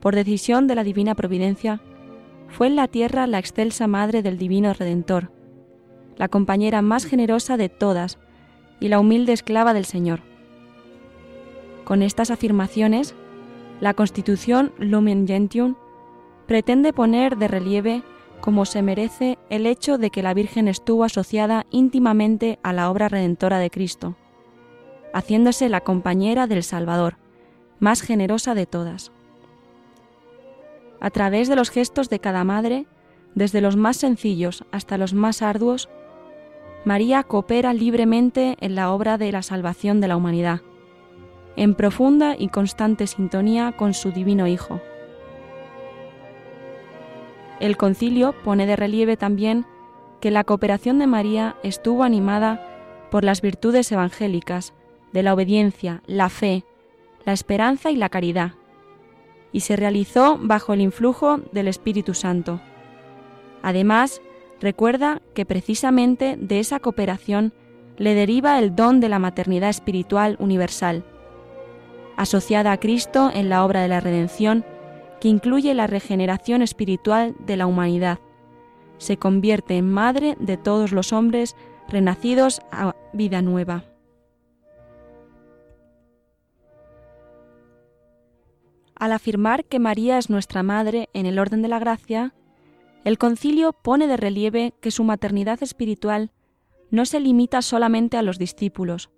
por 0.01 0.17
decisión 0.17 0.67
de 0.67 0.75
la 0.75 0.83
Divina 0.83 1.15
Providencia, 1.15 1.81
fue 2.49 2.67
en 2.67 2.75
la 2.75 2.89
tierra 2.89 3.29
la 3.29 3.39
excelsa 3.39 3.87
Madre 3.87 4.21
del 4.21 4.37
Divino 4.37 4.73
Redentor, 4.73 5.31
la 6.17 6.27
compañera 6.27 6.83
más 6.83 7.05
generosa 7.05 7.57
de 7.57 7.69
todas 7.69 8.19
y 8.81 8.89
la 8.89 8.99
humilde 8.99 9.33
esclava 9.33 9.75
del 9.75 9.85
Señor. 9.85 10.23
Con 11.85 12.03
estas 12.03 12.33
afirmaciones, 12.33 13.15
la 13.81 13.95
Constitución 13.95 14.73
Lumen 14.79 15.27
Gentium 15.27 15.77
pretende 16.47 16.93
poner 16.93 17.37
de 17.37 17.49
relieve 17.49 18.03
como 18.41 18.65
se 18.65 18.83
merece 18.83 19.39
el 19.51 19.67
hecho 19.67 19.99
de 19.99 20.11
que 20.11 20.23
la 20.23 20.35
Virgen 20.35 20.69
estuvo 20.69 21.05
asociada 21.05 21.67
íntimamente 21.71 22.59
a 22.63 22.73
la 22.73 22.91
obra 22.91 23.09
redentora 23.09 23.59
de 23.59 23.71
Cristo, 23.71 24.17
haciéndose 25.13 25.69
la 25.69 25.81
compañera 25.81 26.47
del 26.47 26.63
Salvador, 26.63 27.17
más 27.81 28.01
generosa 28.01 28.55
de 28.55 28.67
todas. 28.67 29.13
A 31.01 31.11
través 31.11 31.49
de 31.49 31.57
los 31.57 31.71
gestos 31.71 32.09
de 32.09 32.21
cada 32.21 32.45
madre, 32.45 32.87
desde 33.35 33.61
los 33.61 33.77
más 33.77 33.97
sencillos 33.97 34.65
hasta 34.73 34.99
los 34.99 35.15
más 35.15 35.43
arduos, 35.43 35.89
María 36.85 37.23
coopera 37.25 37.73
libremente 37.73 38.57
en 38.61 38.75
la 38.75 38.93
obra 38.93 39.19
de 39.19 39.31
la 39.31 39.43
salvación 39.43 40.01
de 40.01 40.09
la 40.09 40.17
humanidad 40.17 40.63
en 41.59 41.75
profunda 41.75 42.37
y 42.39 42.49
constante 42.49 43.09
sintonía 43.09 43.73
con 43.73 43.93
su 43.93 44.13
divino 44.13 44.47
Hijo. 44.47 44.81
El 47.59 47.77
concilio 47.77 48.33
pone 48.45 48.65
de 48.65 48.77
relieve 48.77 49.17
también 49.17 49.67
que 50.21 50.31
la 50.31 50.45
cooperación 50.45 51.01
de 51.01 51.09
María 51.09 51.57
estuvo 51.65 52.05
animada 52.05 52.65
por 53.11 53.25
las 53.25 53.41
virtudes 53.41 53.91
evangélicas 53.91 54.73
de 55.13 55.25
la 55.25 55.35
obediencia, 55.35 56.01
la 56.07 56.29
fe, 56.29 56.65
la 57.25 57.33
esperanza 57.33 57.91
y 57.91 57.97
la 57.97 58.09
caridad, 58.09 58.53
y 59.51 59.61
se 59.61 59.75
realizó 59.75 60.39
bajo 60.41 60.75
el 60.75 60.81
influjo 60.81 61.39
del 61.51 61.67
Espíritu 61.67 62.15
Santo. 62.15 62.61
Además, 63.63 64.23
recuerda 64.61 65.23
que 65.35 65.45
precisamente 65.45 66.37
de 66.39 66.61
esa 66.61 66.79
cooperación 66.79 67.53
le 67.97 68.15
deriva 68.15 68.61
el 68.61 68.77
don 68.77 69.01
de 69.01 69.09
la 69.09 69.19
maternidad 69.19 69.71
espiritual 69.71 70.37
universal, 70.39 71.03
asociada 72.19 72.73
a 72.73 72.81
Cristo 72.81 73.31
en 73.33 73.49
la 73.49 73.65
obra 73.65 73.81
de 73.81 73.89
la 73.89 74.01
redención, 74.01 74.65
que 75.21 75.29
incluye 75.29 75.73
la 75.73 75.87
regeneración 75.87 76.63
espiritual 76.63 77.37
de 77.47 77.57
la 77.57 77.67
humanidad. 77.67 78.19
Se 78.99 79.17
convierte 79.17 79.77
en 79.77 79.89
madre 79.89 80.37
de 80.41 80.57
todos 80.57 80.91
los 80.91 81.13
hombres 81.13 81.55
renacidos 81.89 82.61
a 82.73 82.97
vida 83.13 83.41
nueva. 83.41 83.85
Al 88.97 89.13
afirmar 89.13 89.65
que 89.65 89.79
María 89.79 90.19
es 90.19 90.29
nuestra 90.29 90.65
madre 90.65 91.09
en 91.15 91.25
el 91.25 91.39
orden 91.39 91.63
de 91.63 91.69
la 91.69 91.79
gracia, 91.79 92.35
el 93.05 93.17
concilio 93.17 93.73
pone 93.73 94.09
de 94.09 94.17
relieve 94.17 94.75
que 94.81 94.91
su 94.91 95.05
maternidad 95.05 95.63
espiritual 95.63 96.33
no 96.91 97.07
se 97.07 97.21
limita 97.21 97.63
solamente 97.63 98.17
a 98.17 98.23
los 98.23 98.41
discípulos, 98.41 99.09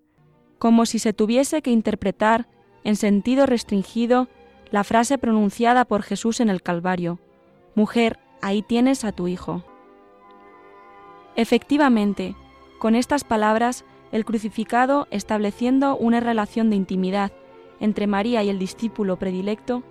como 0.59 0.85
si 0.85 0.99
se 0.99 1.15
tuviese 1.15 1.63
que 1.63 1.71
interpretar 1.71 2.47
en 2.85 2.97
sentido 2.97 3.47
restringido 3.47 4.29
la 4.71 4.85
frase 4.85 5.19
pronunciada 5.19 5.85
por 5.85 6.03
Jesús 6.03 6.41
en 6.41 6.49
el 6.49 6.63
Calvario, 6.63 7.19
Mujer, 7.75 8.19
ahí 8.43 8.63
tienes 8.63 9.05
a 9.05 9.13
tu 9.13 9.29
Hijo. 9.29 9.65
Efectivamente, 11.37 12.35
con 12.79 12.95
estas 12.95 13.25
palabras, 13.25 13.85
el 14.13 14.25
crucificado, 14.25 15.07
estableciendo 15.11 15.97
una 15.97 16.21
relación 16.21 16.71
de 16.71 16.77
intimidad 16.77 17.33
entre 17.79 18.07
María 18.07 18.43
y 18.43 18.51
el 18.51 18.59
discípulo 18.59 19.19
predilecto, 19.19 19.83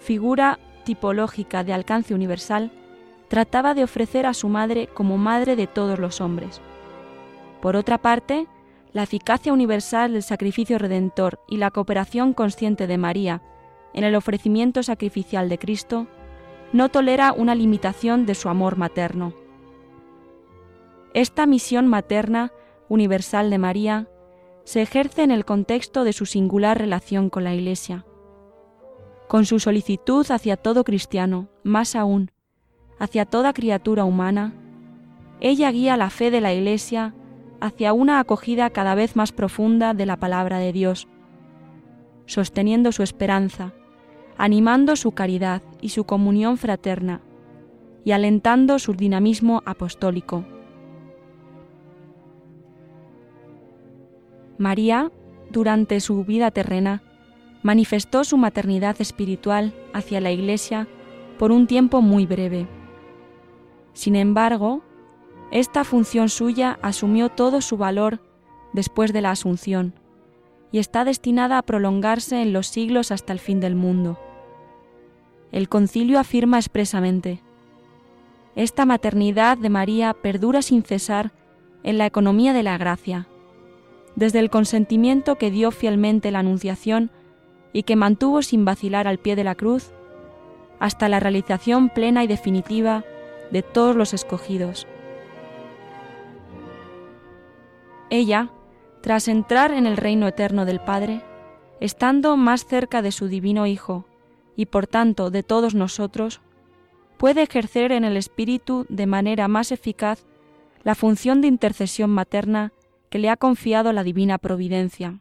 figura 0.00 0.58
tipológica 0.84 1.64
de 1.64 1.72
alcance 1.72 2.14
universal, 2.14 2.72
trataba 3.28 3.74
de 3.74 3.84
ofrecer 3.84 4.26
a 4.26 4.34
su 4.34 4.48
madre 4.48 4.88
como 4.88 5.18
madre 5.18 5.54
de 5.54 5.66
todos 5.66 5.98
los 5.98 6.20
hombres. 6.20 6.60
Por 7.60 7.76
otra 7.76 7.98
parte, 7.98 8.46
la 8.92 9.02
eficacia 9.02 9.52
universal 9.52 10.12
del 10.12 10.22
sacrificio 10.22 10.78
redentor 10.78 11.40
y 11.48 11.58
la 11.58 11.70
cooperación 11.70 12.32
consciente 12.32 12.86
de 12.86 12.98
María 12.98 13.42
en 13.94 14.04
el 14.04 14.14
ofrecimiento 14.14 14.82
sacrificial 14.82 15.48
de 15.48 15.58
Cristo 15.58 16.06
no 16.72 16.88
tolera 16.88 17.32
una 17.32 17.54
limitación 17.54 18.26
de 18.26 18.34
su 18.34 18.48
amor 18.48 18.76
materno. 18.76 19.32
Esta 21.14 21.46
misión 21.46 21.86
materna 21.86 22.52
universal 22.88 23.50
de 23.50 23.58
María 23.58 24.08
se 24.64 24.82
ejerce 24.82 25.22
en 25.22 25.30
el 25.30 25.44
contexto 25.44 26.04
de 26.04 26.12
su 26.12 26.26
singular 26.26 26.78
relación 26.78 27.30
con 27.30 27.44
la 27.44 27.54
Iglesia. 27.54 28.04
Con 29.26 29.46
su 29.46 29.60
solicitud 29.60 30.26
hacia 30.30 30.56
todo 30.56 30.84
cristiano, 30.84 31.48
más 31.62 31.96
aún, 31.96 32.30
hacia 32.98 33.24
toda 33.24 33.52
criatura 33.52 34.04
humana, 34.04 34.52
ella 35.40 35.70
guía 35.70 35.96
la 35.96 36.10
fe 36.10 36.30
de 36.30 36.40
la 36.40 36.52
Iglesia 36.52 37.14
hacia 37.60 37.92
una 37.92 38.20
acogida 38.20 38.70
cada 38.70 38.94
vez 38.94 39.16
más 39.16 39.32
profunda 39.32 39.94
de 39.94 40.06
la 40.06 40.16
palabra 40.16 40.58
de 40.58 40.72
Dios, 40.72 41.08
sosteniendo 42.26 42.92
su 42.92 43.02
esperanza, 43.02 43.72
animando 44.36 44.96
su 44.96 45.12
caridad 45.12 45.62
y 45.80 45.90
su 45.90 46.04
comunión 46.04 46.58
fraterna, 46.58 47.20
y 48.04 48.12
alentando 48.12 48.78
su 48.78 48.94
dinamismo 48.94 49.62
apostólico. 49.66 50.44
María, 54.56 55.12
durante 55.50 56.00
su 56.00 56.24
vida 56.24 56.50
terrena, 56.50 57.02
manifestó 57.62 58.24
su 58.24 58.36
maternidad 58.36 59.00
espiritual 59.00 59.74
hacia 59.92 60.20
la 60.20 60.30
Iglesia 60.30 60.88
por 61.38 61.52
un 61.52 61.66
tiempo 61.66 62.02
muy 62.02 62.26
breve. 62.26 62.66
Sin 63.92 64.16
embargo, 64.16 64.82
esta 65.50 65.84
función 65.84 66.28
suya 66.28 66.78
asumió 66.82 67.30
todo 67.30 67.60
su 67.60 67.76
valor 67.76 68.20
después 68.72 69.12
de 69.12 69.22
la 69.22 69.30
Asunción 69.30 69.94
y 70.70 70.78
está 70.78 71.04
destinada 71.04 71.56
a 71.56 71.62
prolongarse 71.62 72.42
en 72.42 72.52
los 72.52 72.66
siglos 72.66 73.10
hasta 73.10 73.32
el 73.32 73.38
fin 73.38 73.60
del 73.60 73.74
mundo. 73.74 74.18
El 75.50 75.70
concilio 75.70 76.18
afirma 76.18 76.58
expresamente, 76.58 77.42
esta 78.54 78.84
maternidad 78.84 79.56
de 79.56 79.70
María 79.70 80.12
perdura 80.12 80.62
sin 80.62 80.82
cesar 80.82 81.32
en 81.84 81.96
la 81.96 82.06
economía 82.06 82.52
de 82.52 82.64
la 82.64 82.76
gracia, 82.76 83.28
desde 84.16 84.40
el 84.40 84.50
consentimiento 84.50 85.36
que 85.36 85.50
dio 85.50 85.70
fielmente 85.70 86.30
la 86.30 86.40
Anunciación 86.40 87.10
y 87.72 87.84
que 87.84 87.96
mantuvo 87.96 88.42
sin 88.42 88.64
vacilar 88.64 89.06
al 89.06 89.18
pie 89.18 89.36
de 89.36 89.44
la 89.44 89.54
cruz, 89.54 89.92
hasta 90.80 91.08
la 91.08 91.20
realización 91.20 91.88
plena 91.88 92.24
y 92.24 92.26
definitiva 92.26 93.04
de 93.52 93.62
todos 93.62 93.96
los 93.96 94.12
escogidos. 94.12 94.86
Ella, 98.10 98.50
tras 99.02 99.28
entrar 99.28 99.72
en 99.72 99.86
el 99.86 99.96
reino 99.96 100.26
eterno 100.26 100.64
del 100.64 100.80
Padre, 100.80 101.22
estando 101.80 102.36
más 102.36 102.66
cerca 102.66 103.02
de 103.02 103.12
su 103.12 103.28
divino 103.28 103.66
Hijo, 103.66 104.06
y 104.56 104.66
por 104.66 104.86
tanto 104.86 105.30
de 105.30 105.42
todos 105.42 105.74
nosotros, 105.74 106.40
puede 107.16 107.42
ejercer 107.42 107.92
en 107.92 108.04
el 108.04 108.16
Espíritu 108.16 108.86
de 108.88 109.06
manera 109.06 109.46
más 109.48 109.72
eficaz 109.72 110.24
la 110.82 110.94
función 110.94 111.40
de 111.40 111.48
intercesión 111.48 112.10
materna 112.10 112.72
que 113.10 113.18
le 113.18 113.30
ha 113.30 113.36
confiado 113.36 113.92
la 113.92 114.04
divina 114.04 114.38
providencia. 114.38 115.20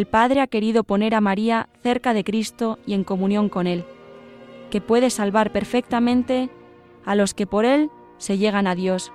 El 0.00 0.06
Padre 0.06 0.40
ha 0.40 0.46
querido 0.46 0.82
poner 0.82 1.14
a 1.14 1.20
María 1.20 1.68
cerca 1.82 2.14
de 2.14 2.24
Cristo 2.24 2.78
y 2.86 2.94
en 2.94 3.04
comunión 3.04 3.50
con 3.50 3.66
Él, 3.66 3.84
que 4.70 4.80
puede 4.80 5.10
salvar 5.10 5.52
perfectamente 5.52 6.48
a 7.04 7.14
los 7.14 7.34
que 7.34 7.46
por 7.46 7.66
Él 7.66 7.90
se 8.16 8.38
llegan 8.38 8.66
a 8.66 8.74
Dios, 8.74 9.12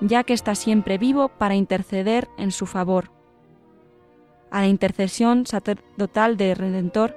ya 0.00 0.24
que 0.24 0.32
está 0.32 0.54
siempre 0.54 0.96
vivo 0.96 1.28
para 1.28 1.54
interceder 1.54 2.28
en 2.38 2.50
su 2.50 2.64
favor. 2.64 3.10
A 4.50 4.62
la 4.62 4.68
intercesión 4.68 5.44
sacerdotal 5.44 6.38
del 6.38 6.56
Redentor 6.56 7.14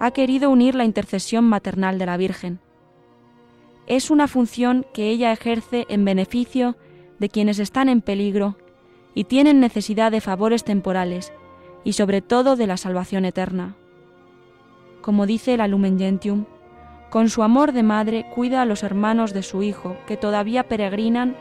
ha 0.00 0.10
querido 0.10 0.50
unir 0.50 0.74
la 0.74 0.84
intercesión 0.84 1.44
maternal 1.44 2.00
de 2.00 2.06
la 2.06 2.16
Virgen. 2.16 2.58
Es 3.86 4.10
una 4.10 4.26
función 4.26 4.84
que 4.92 5.08
ella 5.08 5.30
ejerce 5.30 5.86
en 5.88 6.04
beneficio 6.04 6.76
de 7.20 7.28
quienes 7.28 7.60
están 7.60 7.88
en 7.88 8.00
peligro 8.00 8.56
y 9.14 9.22
tienen 9.22 9.60
necesidad 9.60 10.10
de 10.10 10.20
favores 10.20 10.64
temporales, 10.64 11.32
y 11.84 11.94
sobre 11.94 12.22
todo 12.22 12.56
de 12.56 12.66
la 12.66 12.76
salvación 12.76 13.24
eterna. 13.24 13.76
Como 15.00 15.26
dice 15.26 15.56
la 15.56 15.68
Lumen 15.68 15.98
Gentium, 15.98 16.44
con 17.10 17.28
su 17.28 17.42
amor 17.42 17.72
de 17.72 17.82
madre 17.82 18.26
cuida 18.34 18.62
a 18.62 18.66
los 18.66 18.82
hermanos 18.82 19.32
de 19.32 19.42
su 19.42 19.62
Hijo 19.62 19.96
que 20.06 20.16
todavía 20.16 20.68
peregrinan 20.68 21.36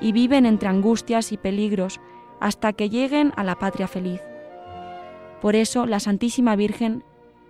y 0.00 0.12
viven 0.12 0.46
entre 0.46 0.68
angustias 0.68 1.32
y 1.32 1.36
peligros 1.36 2.00
hasta 2.40 2.72
que 2.72 2.88
lleguen 2.88 3.32
a 3.36 3.44
la 3.44 3.58
patria 3.58 3.88
feliz. 3.88 4.20
Por 5.40 5.56
eso 5.56 5.86
la 5.86 6.00
Santísima 6.00 6.54
Virgen 6.56 7.04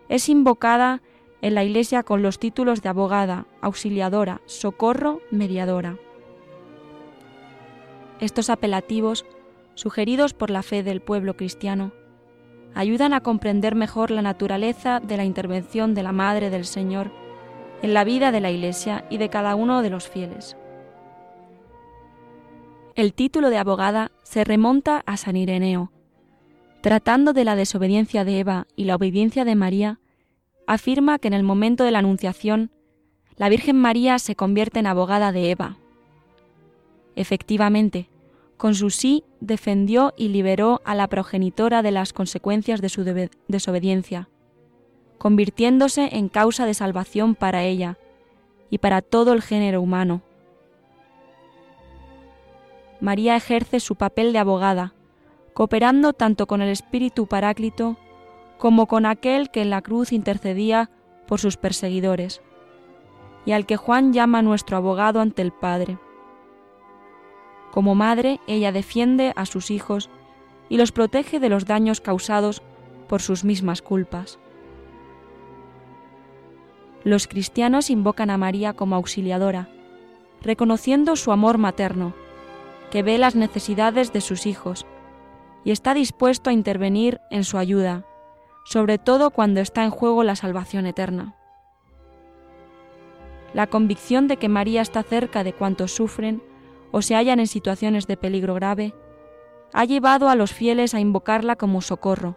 es 0.08 0.28
invocada 0.28 1.02
en 1.42 1.54
la 1.54 1.64
Iglesia 1.64 2.02
con 2.02 2.22
los 2.22 2.38
títulos 2.38 2.82
de 2.82 2.88
abogada, 2.88 3.46
auxiliadora, 3.60 4.40
socorro, 4.46 5.20
mediadora. 5.30 5.96
Estos 8.20 8.50
apelativos, 8.50 9.24
sugeridos 9.74 10.34
por 10.34 10.50
la 10.50 10.62
fe 10.62 10.82
del 10.82 11.00
pueblo 11.00 11.36
cristiano, 11.36 11.92
ayudan 12.74 13.12
a 13.12 13.20
comprender 13.20 13.74
mejor 13.74 14.10
la 14.10 14.22
naturaleza 14.22 15.00
de 15.00 15.16
la 15.16 15.24
intervención 15.24 15.94
de 15.94 16.02
la 16.02 16.12
Madre 16.12 16.50
del 16.50 16.64
Señor 16.64 17.10
en 17.82 17.94
la 17.94 18.04
vida 18.04 18.32
de 18.32 18.40
la 18.40 18.50
Iglesia 18.50 19.04
y 19.10 19.18
de 19.18 19.30
cada 19.30 19.54
uno 19.54 19.82
de 19.82 19.90
los 19.90 20.08
fieles. 20.08 20.56
El 22.94 23.14
título 23.14 23.48
de 23.48 23.56
abogada 23.56 24.10
se 24.22 24.44
remonta 24.44 25.02
a 25.06 25.16
San 25.16 25.36
Ireneo. 25.36 25.90
Tratando 26.82 27.32
de 27.32 27.44
la 27.44 27.56
desobediencia 27.56 28.24
de 28.24 28.40
Eva 28.40 28.66
y 28.76 28.84
la 28.84 28.96
obediencia 28.96 29.44
de 29.44 29.54
María, 29.54 30.00
afirma 30.66 31.18
que 31.18 31.28
en 31.28 31.34
el 31.34 31.42
momento 31.42 31.84
de 31.84 31.92
la 31.92 32.00
Anunciación, 32.00 32.70
la 33.36 33.48
Virgen 33.48 33.76
María 33.76 34.18
se 34.18 34.36
convierte 34.36 34.80
en 34.80 34.86
abogada 34.86 35.32
de 35.32 35.50
Eva. 35.50 35.78
Efectivamente, 37.16 38.09
con 38.60 38.74
su 38.74 38.90
sí 38.90 39.24
defendió 39.40 40.12
y 40.18 40.28
liberó 40.28 40.82
a 40.84 40.94
la 40.94 41.08
progenitora 41.08 41.80
de 41.80 41.92
las 41.92 42.12
consecuencias 42.12 42.82
de 42.82 42.90
su 42.90 43.04
desobediencia, 43.48 44.28
convirtiéndose 45.16 46.10
en 46.12 46.28
causa 46.28 46.66
de 46.66 46.74
salvación 46.74 47.34
para 47.34 47.62
ella 47.62 47.96
y 48.68 48.76
para 48.76 49.00
todo 49.00 49.32
el 49.32 49.40
género 49.40 49.80
humano. 49.80 50.20
María 53.00 53.34
ejerce 53.34 53.80
su 53.80 53.96
papel 53.96 54.34
de 54.34 54.40
abogada, 54.40 54.92
cooperando 55.54 56.12
tanto 56.12 56.46
con 56.46 56.60
el 56.60 56.68
Espíritu 56.68 57.26
Paráclito 57.26 57.96
como 58.58 58.84
con 58.84 59.06
aquel 59.06 59.50
que 59.50 59.62
en 59.62 59.70
la 59.70 59.80
cruz 59.80 60.12
intercedía 60.12 60.90
por 61.26 61.40
sus 61.40 61.56
perseguidores, 61.56 62.42
y 63.46 63.52
al 63.52 63.64
que 63.64 63.78
Juan 63.78 64.12
llama 64.12 64.42
nuestro 64.42 64.76
abogado 64.76 65.22
ante 65.22 65.40
el 65.40 65.50
Padre. 65.50 65.96
Como 67.70 67.94
madre, 67.94 68.40
ella 68.46 68.72
defiende 68.72 69.32
a 69.36 69.46
sus 69.46 69.70
hijos 69.70 70.10
y 70.68 70.76
los 70.76 70.92
protege 70.92 71.40
de 71.40 71.48
los 71.48 71.66
daños 71.66 72.00
causados 72.00 72.62
por 73.08 73.22
sus 73.22 73.44
mismas 73.44 73.82
culpas. 73.82 74.38
Los 77.02 77.26
cristianos 77.26 77.90
invocan 77.90 78.30
a 78.30 78.38
María 78.38 78.74
como 78.74 78.94
auxiliadora, 78.96 79.68
reconociendo 80.42 81.16
su 81.16 81.32
amor 81.32 81.58
materno, 81.58 82.14
que 82.90 83.02
ve 83.02 83.18
las 83.18 83.34
necesidades 83.34 84.12
de 84.12 84.20
sus 84.20 84.46
hijos 84.46 84.86
y 85.64 85.70
está 85.70 85.94
dispuesto 85.94 86.50
a 86.50 86.52
intervenir 86.52 87.20
en 87.30 87.44
su 87.44 87.56
ayuda, 87.56 88.04
sobre 88.64 88.98
todo 88.98 89.30
cuando 89.30 89.60
está 89.60 89.84
en 89.84 89.90
juego 89.90 90.24
la 90.24 90.36
salvación 90.36 90.86
eterna. 90.86 91.36
La 93.54 93.66
convicción 93.66 94.28
de 94.28 94.36
que 94.36 94.48
María 94.48 94.80
está 94.80 95.02
cerca 95.02 95.42
de 95.42 95.52
cuantos 95.52 95.92
sufren 95.92 96.42
o 96.92 97.02
se 97.02 97.14
hallan 97.14 97.40
en 97.40 97.46
situaciones 97.46 98.06
de 98.06 98.16
peligro 98.16 98.54
grave, 98.54 98.94
ha 99.72 99.84
llevado 99.84 100.28
a 100.28 100.34
los 100.34 100.52
fieles 100.52 100.94
a 100.94 101.00
invocarla 101.00 101.56
como 101.56 101.80
socorro. 101.80 102.36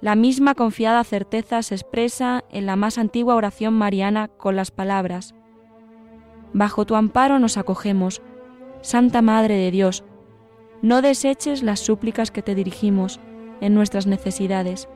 La 0.00 0.16
misma 0.16 0.54
confiada 0.54 1.02
certeza 1.04 1.62
se 1.62 1.74
expresa 1.74 2.44
en 2.50 2.66
la 2.66 2.76
más 2.76 2.98
antigua 2.98 3.36
oración 3.36 3.74
mariana 3.74 4.28
con 4.28 4.56
las 4.56 4.70
palabras, 4.70 5.34
Bajo 6.52 6.86
tu 6.86 6.94
amparo 6.94 7.40
nos 7.40 7.58
acogemos, 7.58 8.22
Santa 8.80 9.22
Madre 9.22 9.56
de 9.56 9.72
Dios, 9.72 10.04
no 10.82 11.02
deseches 11.02 11.64
las 11.64 11.80
súplicas 11.80 12.30
que 12.30 12.42
te 12.42 12.54
dirigimos 12.54 13.18
en 13.60 13.74
nuestras 13.74 14.06
necesidades, 14.06 14.88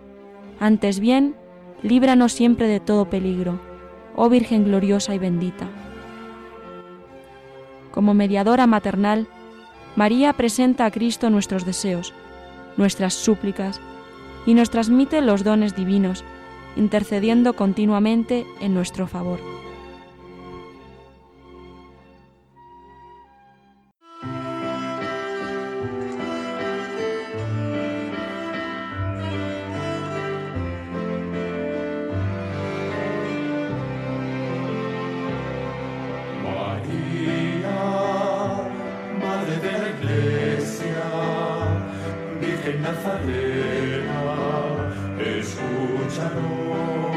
antes 0.61 1.01
bien, 1.01 1.35
líbranos 1.83 2.33
siempre 2.33 2.69
de 2.69 2.79
todo 2.79 3.11
peligro, 3.11 3.59
oh 4.15 4.29
Virgen 4.29 4.63
gloriosa 4.63 5.17
y 5.17 5.19
bendita 5.19 5.69
como 7.93 8.15
mediadora 8.15 8.67
maternal, 8.67 9.27
María 9.97 10.33
presenta 10.33 10.85
a 10.85 10.91
Cristo 10.91 11.31
nuestros 11.31 11.65
deseos, 11.65 12.15
nuestras 12.77 13.15
súplicas, 13.15 13.81
y 14.47 14.55
nos 14.55 14.71
transmite 14.71 15.21
los 15.21 15.45
dones 15.45 15.75
divinos, 15.75 16.25
intercediendo 16.77 17.55
continuamente 17.55 18.47
en 18.61 18.75
nuestro 18.75 19.07
favor. 19.07 19.41
Shadow. 46.19 47.08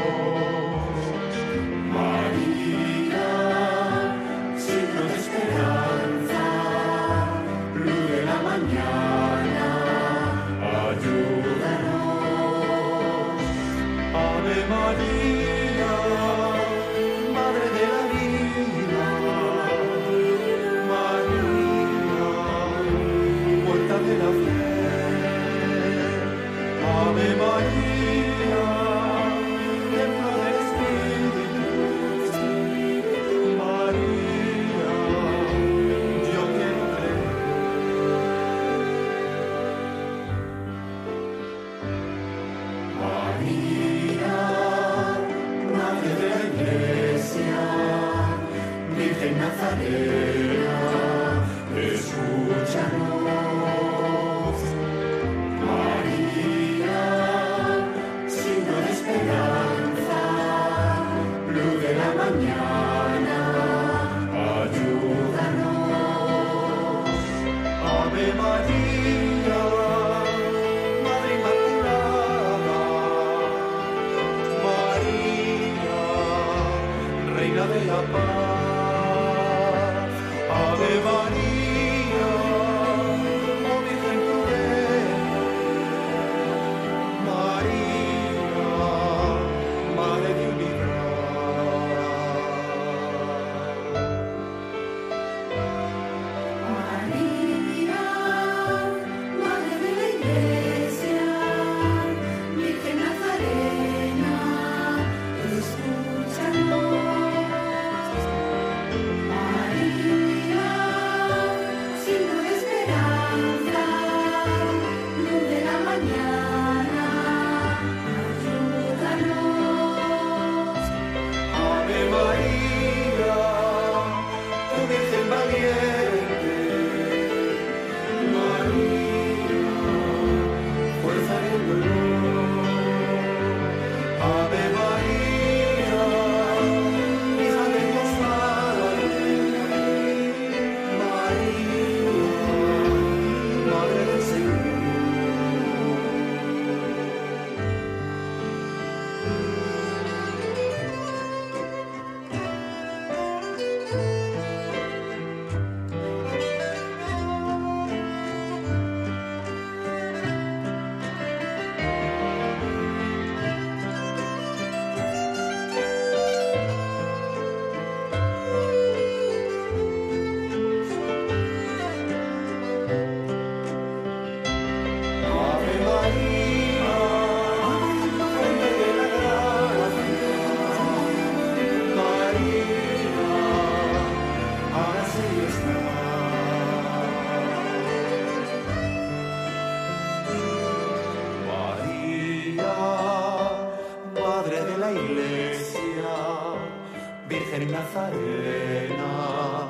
Macarena, 198.02 199.68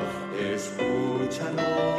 escúchanos. 0.54 1.92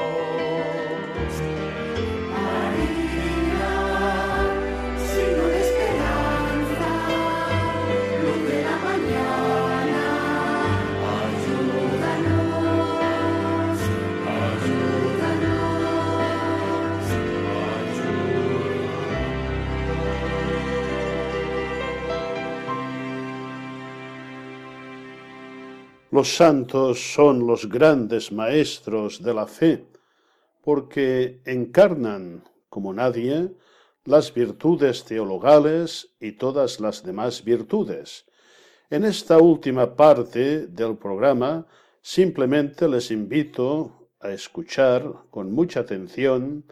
Los 26.14 26.36
santos 26.36 27.12
son 27.16 27.48
los 27.48 27.68
grandes 27.68 28.32
maestros 28.32 29.24
de 29.24 29.34
la 29.34 29.48
fe, 29.48 29.88
porque 30.64 31.42
encarnan, 31.44 32.44
como 32.70 32.94
nadie, 32.94 33.50
las 34.06 34.32
virtudes 34.32 35.06
teologales 35.06 36.14
y 36.20 36.34
todas 36.34 36.80
las 36.80 37.02
demás 37.02 37.44
virtudes. 37.44 38.26
En 38.92 39.06
esta 39.06 39.40
última 39.40 39.96
parte 39.96 40.68
del 40.68 40.98
programa 40.98 41.66
simplemente 42.00 42.88
les 42.88 43.10
invito 43.10 44.12
a 44.20 44.30
escuchar 44.30 45.12
con 45.32 45.52
mucha 45.52 45.80
atención 45.80 46.64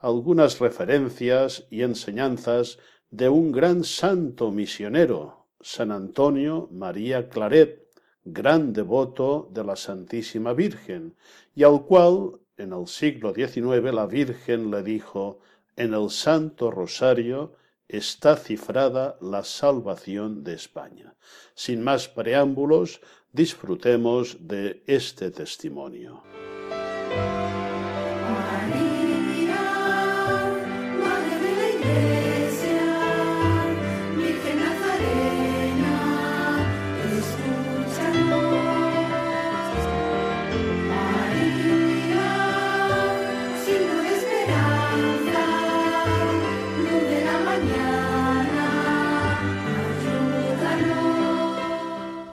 algunas 0.00 0.58
referencias 0.58 1.68
y 1.70 1.82
enseñanzas 1.82 2.80
de 3.12 3.28
un 3.28 3.52
gran 3.52 3.84
santo 3.84 4.50
misionero, 4.50 5.46
San 5.60 5.92
Antonio 5.92 6.68
María 6.72 7.28
Claret, 7.28 7.87
gran 8.32 8.72
devoto 8.72 9.48
de 9.52 9.64
la 9.64 9.76
Santísima 9.76 10.52
Virgen, 10.52 11.14
y 11.54 11.64
al 11.64 11.84
cual 11.84 12.40
en 12.56 12.72
el 12.72 12.86
siglo 12.86 13.32
XIX 13.34 13.92
la 13.92 14.06
Virgen 14.06 14.70
le 14.70 14.82
dijo, 14.82 15.40
en 15.76 15.94
el 15.94 16.10
Santo 16.10 16.70
Rosario 16.70 17.54
está 17.86 18.36
cifrada 18.36 19.16
la 19.20 19.44
salvación 19.44 20.44
de 20.44 20.54
España. 20.54 21.14
Sin 21.54 21.82
más 21.82 22.08
preámbulos, 22.08 23.00
disfrutemos 23.32 24.36
de 24.40 24.82
este 24.86 25.30
testimonio. 25.30 26.22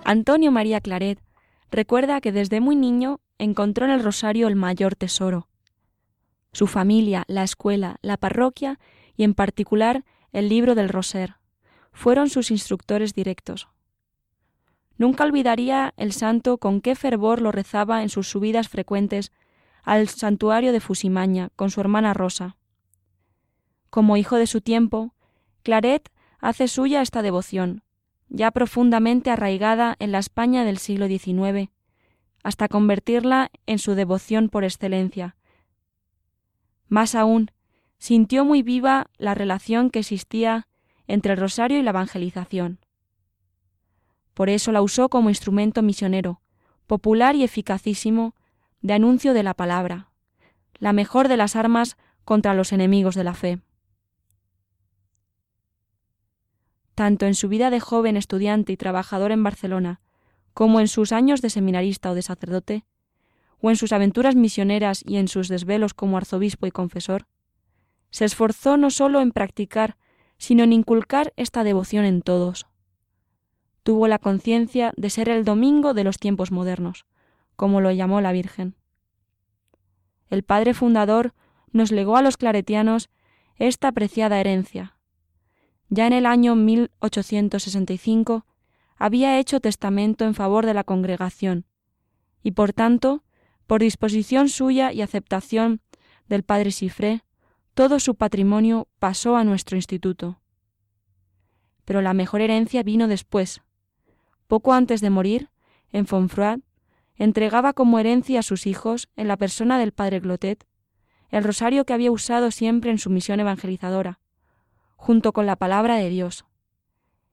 Antonio 0.08 0.52
María 0.52 0.82
Claret 0.82 1.20
recuerda 1.72 2.22
que 2.22 2.32
desde 2.32 2.62
muy 2.62 2.76
niño 2.76 3.22
encontró 3.40 3.86
en 3.86 3.92
el 3.92 4.04
rosario 4.04 4.48
el 4.48 4.56
mayor 4.56 4.96
tesoro. 4.96 5.48
Su 6.54 6.68
familia, 6.68 7.24
la 7.28 7.42
escuela, 7.42 7.98
la 8.04 8.16
parroquia 8.16 8.80
y 9.18 9.24
en 9.24 9.34
particular 9.34 10.06
el 10.32 10.48
libro 10.48 10.76
del 10.76 10.90
Roser 10.90 11.38
fueron 11.92 12.30
sus 12.30 12.52
instructores 12.52 13.16
directos. 13.16 13.68
Nunca 15.00 15.24
olvidaría 15.24 15.96
el 15.98 16.14
santo 16.14 16.60
con 16.60 16.82
qué 16.82 16.94
fervor 16.94 17.42
lo 17.42 17.52
rezaba 17.52 18.04
en 18.04 18.10
sus 18.10 18.30
subidas 18.30 18.70
frecuentes 18.70 19.32
al 19.82 20.08
santuario 20.08 20.72
de 20.72 20.82
Fusimaña 20.82 21.50
con 21.56 21.72
su 21.72 21.82
hermana 21.82 22.14
Rosa. 22.14 22.58
Como 23.90 24.18
hijo 24.18 24.36
de 24.36 24.46
su 24.46 24.62
tiempo, 24.62 25.16
Claret 25.64 26.12
hace 26.38 26.68
suya 26.68 27.02
esta 27.02 27.24
devoción, 27.24 27.82
ya 28.30 28.52
profundamente 28.52 29.30
arraigada 29.30 29.96
en 30.00 30.12
la 30.12 30.20
España 30.20 30.64
del 30.64 30.78
siglo 30.78 31.08
XIX, 31.08 31.70
hasta 32.44 32.68
convertirla 32.68 33.52
en 33.66 33.80
su 33.80 33.96
devoción 33.96 34.50
por 34.50 34.64
excelencia. 34.64 35.36
Más 36.88 37.16
aún, 37.16 37.52
sintió 37.98 38.46
muy 38.46 38.62
viva 38.62 39.08
la 39.18 39.34
relación 39.34 39.90
que 39.90 40.00
existía 40.00 40.68
entre 41.08 41.34
el 41.34 41.40
rosario 41.40 41.80
y 41.80 41.84
la 41.84 41.92
evangelización. 41.92 42.80
Por 44.34 44.50
eso 44.50 44.72
la 44.72 44.82
usó 44.82 45.10
como 45.10 45.30
instrumento 45.30 45.82
misionero, 45.82 46.42
popular 46.88 47.36
y 47.36 47.44
eficacísimo, 47.44 48.36
de 48.82 48.94
anuncio 48.94 49.34
de 49.34 49.42
la 49.42 49.56
palabra, 49.56 50.12
la 50.78 50.94
mejor 50.94 51.28
de 51.28 51.38
las 51.38 51.56
armas 51.56 51.98
contra 52.24 52.54
los 52.54 52.72
enemigos 52.72 53.16
de 53.16 53.24
la 53.24 53.34
fe. 53.34 53.60
Tanto 56.96 57.26
en 57.26 57.36
su 57.36 57.50
vida 57.50 57.70
de 57.70 57.80
joven 57.80 58.18
estudiante 58.18 58.74
y 58.74 58.78
trabajador 58.78 59.32
en 59.32 59.44
Barcelona, 59.44 60.02
como 60.54 60.80
en 60.80 60.88
sus 60.88 61.12
años 61.12 61.42
de 61.42 61.50
seminarista 61.50 62.10
o 62.12 62.16
de 62.16 62.22
sacerdote, 62.22 62.86
o 63.60 63.70
en 63.70 63.76
sus 63.76 63.92
aventuras 63.92 64.36
misioneras 64.36 65.04
y 65.06 65.18
en 65.18 65.28
sus 65.28 65.50
desvelos 65.50 65.94
como 65.94 66.18
arzobispo 66.18 66.66
y 66.66 66.72
confesor, 66.72 67.28
se 68.10 68.26
esforzó 68.26 68.78
no 68.78 68.90
sólo 68.90 69.20
en 69.20 69.32
practicar, 69.32 69.98
sino 70.38 70.64
en 70.64 70.74
inculcar 70.74 71.34
esta 71.36 71.64
devoción 71.64 72.06
en 72.06 72.22
todos. 72.22 72.68
Tuvo 73.84 74.08
la 74.08 74.20
conciencia 74.20 74.94
de 74.96 75.10
ser 75.10 75.30
el 75.30 75.44
domingo 75.44 75.94
de 75.94 76.06
los 76.06 76.18
tiempos 76.18 76.52
modernos, 76.52 77.06
como 77.56 77.82
lo 77.82 77.92
llamó 77.92 78.22
la 78.22 78.32
Virgen. 78.32 78.76
El 80.30 80.44
padre 80.44 80.74
fundador 80.74 81.34
nos 81.72 81.92
legó 81.92 82.16
a 82.16 82.22
los 82.22 82.38
claretianos 82.38 83.10
esta 83.58 83.90
apreciada 83.90 84.40
herencia, 84.40 84.95
ya 85.90 86.08
en 86.08 86.14
el 86.14 86.26
año 86.26 86.56
1865 86.56 88.46
había 88.98 89.40
hecho 89.40 89.60
testamento 89.60 90.26
en 90.26 90.34
favor 90.34 90.66
de 90.66 90.74
la 90.74 90.84
congregación, 90.84 91.66
y 92.42 92.52
por 92.52 92.74
tanto, 92.74 93.24
por 93.68 93.82
disposición 93.82 94.50
suya 94.50 94.94
y 94.94 95.02
aceptación 95.02 95.82
del 96.28 96.44
padre 96.44 96.72
Sifré, 96.72 97.24
todo 97.74 98.00
su 98.00 98.16
patrimonio 98.16 98.88
pasó 99.00 99.36
a 99.36 99.44
nuestro 99.44 99.76
instituto. 99.76 100.40
Pero 101.84 102.02
la 102.02 102.14
mejor 102.14 102.42
herencia 102.42 102.84
vino 102.84 103.08
después. 103.08 103.62
Poco 104.48 104.74
antes 104.74 105.02
de 105.02 105.10
morir, 105.10 105.50
en 105.92 106.08
Fonfroid, 106.08 106.60
entregaba 107.16 107.74
como 107.74 108.00
herencia 108.00 108.40
a 108.40 108.44
sus 108.44 108.66
hijos, 108.66 109.10
en 109.16 109.28
la 109.28 109.38
persona 109.38 109.78
del 109.78 109.92
padre 109.92 110.20
Glotet, 110.20 110.66
el 111.30 111.44
rosario 111.44 111.86
que 111.86 111.94
había 111.94 112.12
usado 112.12 112.52
siempre 112.52 112.92
en 112.92 112.98
su 112.98 113.10
misión 113.10 113.40
evangelizadora, 113.40 114.20
junto 114.96 115.34
con 115.34 115.46
la 115.46 115.56
palabra 115.56 115.98
de 115.98 116.10
Dios. 116.10 116.46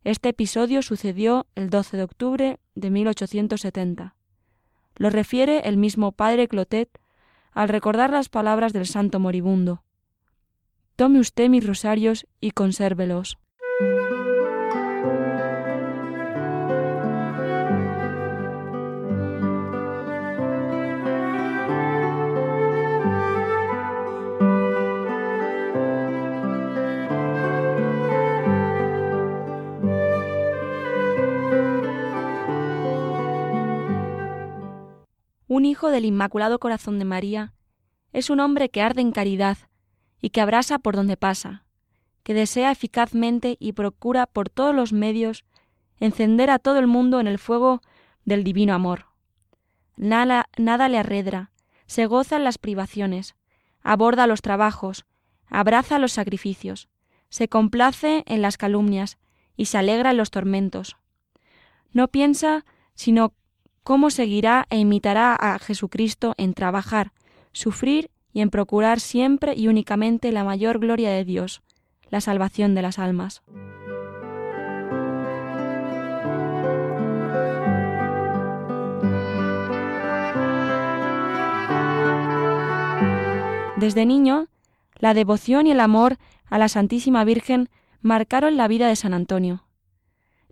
Este 0.05 0.31
episodio 0.31 0.83
sucedió 0.83 1.47
el 1.55 1.71
12 1.71 1.97
de 1.97 2.03
octubre 2.03 2.61
de 2.75 2.91
1870. 2.91 4.17
Lo 4.97 5.11
refiere 5.11 5.69
el 5.69 5.77
mismo 5.77 6.13
padre 6.13 6.49
Clotet 6.49 7.01
al 7.53 7.69
recordar 7.69 8.11
las 8.11 8.29
palabras 8.29 8.73
del 8.73 8.87
santo 8.87 9.21
moribundo. 9.21 9.85
Tome 10.97 11.21
usted 11.21 11.49
mis 11.49 11.67
rosarios 11.67 12.27
y 12.41 12.51
consérvelos. 12.51 13.39
Un 35.55 35.67
hijo 35.67 35.91
del 35.91 36.07
Inmaculado 36.07 36.59
Corazón 36.59 36.99
de 36.99 37.05
María 37.05 37.53
es 38.15 38.31
un 38.31 38.41
hombre 38.41 38.71
que 38.71 38.81
arde 38.81 39.03
en 39.03 39.13
caridad 39.13 39.59
y 40.19 40.31
que 40.31 40.41
abrasa 40.41 40.79
por 40.79 40.97
donde 40.97 41.19
pasa, 41.19 41.67
que 42.23 42.33
desea 42.33 42.71
eficazmente 42.71 43.59
y 43.61 43.73
procura 43.73 44.25
por 44.25 44.49
todos 44.49 44.75
los 44.75 44.95
medios 44.95 45.45
encender 46.01 46.49
a 46.49 46.59
todo 46.59 46.79
el 46.79 46.87
mundo 46.87 47.21
en 47.21 47.27
el 47.27 47.39
fuego 47.39 47.83
del 48.25 48.45
divino 48.45 48.73
amor. 48.73 49.09
Nada, 49.95 50.49
nada 50.57 50.89
le 50.89 50.97
arredra, 50.97 51.53
se 51.85 52.07
goza 52.07 52.37
en 52.37 52.45
las 52.45 52.57
privaciones, 52.57 53.37
aborda 53.83 54.27
los 54.27 54.41
trabajos, 54.41 55.05
abraza 55.49 55.99
los 55.99 56.13
sacrificios, 56.13 56.89
se 57.29 57.49
complace 57.49 58.25
en 58.25 58.41
las 58.41 58.57
calumnias 58.57 59.19
y 59.55 59.67
se 59.67 59.77
alegra 59.77 60.13
en 60.13 60.17
los 60.17 60.31
tormentos. 60.31 60.97
No 61.93 62.09
piensa 62.09 62.65
sino 62.95 63.35
cómo 63.83 64.11
seguirá 64.11 64.67
e 64.71 64.79
imitará 64.79 65.35
a 65.35 65.59
Jesucristo 65.59 66.35
en 66.37 66.55
trabajar, 66.55 67.13
sufrir 67.53 68.11
y 68.33 68.41
en 68.41 68.51
procurar 68.51 69.01
siempre 69.01 69.55
y 69.55 69.69
únicamente 69.69 70.33
la 70.33 70.45
mayor 70.45 70.79
gloria 70.79 71.11
de 71.11 71.25
Dios, 71.25 71.63
la 72.11 72.21
salvación 72.21 72.75
de 72.75 72.83
las 72.83 72.99
almas. 72.99 73.43
Desde 83.77 84.07
niño, 84.07 84.47
la 85.01 85.13
devoción 85.13 85.67
y 85.67 85.73
el 85.73 85.81
amor 85.81 86.19
a 86.47 86.57
la 86.57 86.69
Santísima 86.69 87.25
Virgen 87.25 87.69
marcaron 88.01 88.57
la 88.57 88.69
vida 88.69 88.87
de 88.87 88.95
San 88.95 89.13
Antonio. 89.13 89.65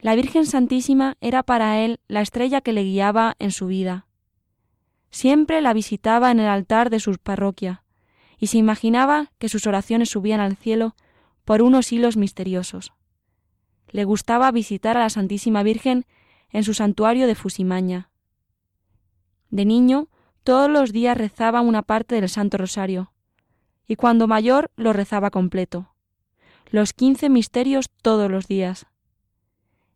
La 0.01 0.14
Virgen 0.14 0.46
Santísima 0.46 1.18
era 1.20 1.42
para 1.42 1.78
él 1.80 2.01
la 2.09 2.22
estrella 2.22 2.62
que 2.62 2.72
le 2.72 2.84
guiaba 2.84 3.36
en 3.38 3.51
su 3.51 3.66
vida. 3.66 4.07
Siempre 5.11 5.61
la 5.61 5.74
visitaba 5.74 6.30
en 6.30 6.40
el 6.40 6.46
altar 6.46 6.88
de 6.88 7.01
su 7.01 7.18
parroquia, 7.18 7.84
y 8.38 8.46
se 8.46 8.57
imaginaba 8.57 9.30
que 9.38 9.51
sus 9.51 9.66
oraciones 9.66 10.09
subían 10.09 10.40
al 10.40 10.57
cielo 10.57 10.96
por 11.44 11.61
unos 11.61 11.92
hilos 11.92 12.16
misteriosos. 12.16 12.94
Le 13.88 14.05
gustaba 14.05 14.51
visitar 14.53 14.96
a 14.96 15.01
la 15.01 15.11
Santísima 15.11 15.62
Virgen 15.62 16.07
en 16.48 16.64
su 16.64 16.72
santuario 16.72 17.26
de 17.26 17.34
Fusimaña. 17.34 18.11
De 19.51 19.66
niño, 19.66 20.09
todos 20.44 20.70
los 20.70 20.92
días 20.92 21.18
rezaba 21.18 21.61
una 21.61 21.82
parte 21.82 22.14
del 22.14 22.30
Santo 22.30 22.57
Rosario, 22.57 23.12
y 23.86 23.96
cuando 23.96 24.26
mayor 24.26 24.70
lo 24.76 24.94
rezaba 24.94 25.30
completo. 25.30 25.92
Los 26.70 26.94
quince 26.94 27.28
misterios 27.28 27.90
todos 28.01 28.30
los 28.30 28.46
días. 28.46 28.86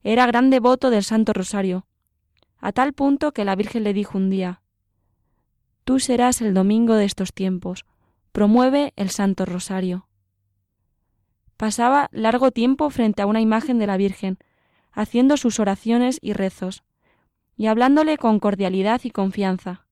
Era 0.06 0.26
gran 0.26 0.50
devoto 0.50 0.90
del 0.90 1.02
Santo 1.02 1.32
Rosario, 1.32 1.86
a 2.58 2.72
tal 2.72 2.92
punto 2.92 3.32
que 3.32 3.46
la 3.46 3.56
Virgen 3.56 3.84
le 3.84 3.94
dijo 3.94 4.18
un 4.18 4.28
día, 4.28 4.60
Tú 5.84 5.98
serás 5.98 6.42
el 6.42 6.52
domingo 6.52 6.94
de 6.94 7.06
estos 7.06 7.32
tiempos, 7.32 7.86
promueve 8.30 8.92
el 8.96 9.08
Santo 9.08 9.46
Rosario. 9.46 10.06
Pasaba 11.56 12.10
largo 12.12 12.50
tiempo 12.50 12.90
frente 12.90 13.22
a 13.22 13.26
una 13.26 13.40
imagen 13.40 13.78
de 13.78 13.86
la 13.86 13.96
Virgen, 13.96 14.38
haciendo 14.92 15.38
sus 15.38 15.58
oraciones 15.58 16.18
y 16.20 16.34
rezos, 16.34 16.84
y 17.56 17.66
hablándole 17.66 18.18
con 18.18 18.40
cordialidad 18.40 19.00
y 19.04 19.10
confianza, 19.10 19.86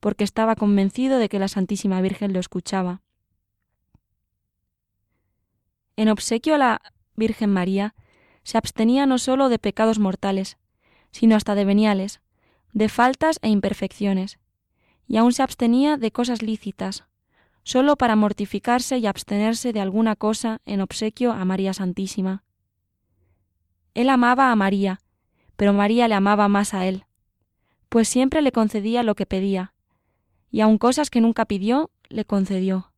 porque 0.00 0.24
estaba 0.24 0.56
convencido 0.56 1.18
de 1.18 1.28
que 1.28 1.38
la 1.38 1.48
Santísima 1.48 2.00
Virgen 2.00 2.32
lo 2.32 2.40
escuchaba. 2.40 3.02
En 5.96 6.08
obsequio 6.08 6.54
a 6.54 6.58
la 6.58 6.82
Virgen 7.14 7.52
María, 7.52 7.94
se 8.44 8.58
abstenía 8.58 9.06
no 9.06 9.18
sólo 9.18 9.48
de 9.48 9.58
pecados 9.58 9.98
mortales, 9.98 10.58
sino 11.10 11.34
hasta 11.34 11.54
de 11.54 11.64
veniales, 11.64 12.20
de 12.72 12.88
faltas 12.88 13.38
e 13.42 13.48
imperfecciones, 13.48 14.38
y 15.08 15.16
aún 15.16 15.32
se 15.32 15.42
abstenía 15.42 15.96
de 15.96 16.12
cosas 16.12 16.42
lícitas, 16.42 17.04
sólo 17.62 17.96
para 17.96 18.16
mortificarse 18.16 18.98
y 18.98 19.06
abstenerse 19.06 19.72
de 19.72 19.80
alguna 19.80 20.16
cosa 20.16 20.60
en 20.66 20.80
obsequio 20.80 21.32
a 21.32 21.44
María 21.44 21.72
Santísima. 21.72 22.44
Él 23.94 24.10
amaba 24.10 24.50
a 24.50 24.56
María, 24.56 25.00
pero 25.56 25.72
María 25.72 26.08
le 26.08 26.14
amaba 26.14 26.48
más 26.48 26.74
a 26.74 26.86
él, 26.86 27.04
pues 27.88 28.08
siempre 28.08 28.42
le 28.42 28.52
concedía 28.52 29.02
lo 29.02 29.14
que 29.14 29.24
pedía, 29.24 29.72
y 30.50 30.60
aun 30.60 30.78
cosas 30.78 31.10
que 31.10 31.20
nunca 31.20 31.46
pidió, 31.46 31.90
le 32.08 32.24
concedió. 32.24 32.92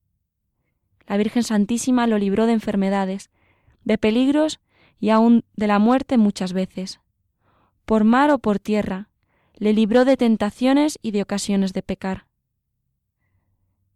La 1.07 1.16
Virgen 1.16 1.44
Santísima 1.44 2.07
lo 2.07 2.18
libró 2.18 2.47
de 2.47 2.53
enfermedades, 2.53 3.30
de 3.84 3.99
peligros 3.99 4.59
y 4.99 5.11
aun 5.11 5.44
de 5.55 5.66
la 5.66 5.78
muerte 5.78 6.16
muchas 6.18 6.53
veces. 6.53 7.01
Por 7.84 8.05
mar 8.05 8.30
o 8.30 8.38
por 8.38 8.59
tierra, 8.59 9.09
le 9.55 9.72
libró 9.72 10.05
de 10.05 10.16
tentaciones 10.16 10.99
y 11.03 11.12
de 11.12 11.22
ocasiones 11.22 11.72
de 11.72 11.82
pecar. 11.82 12.26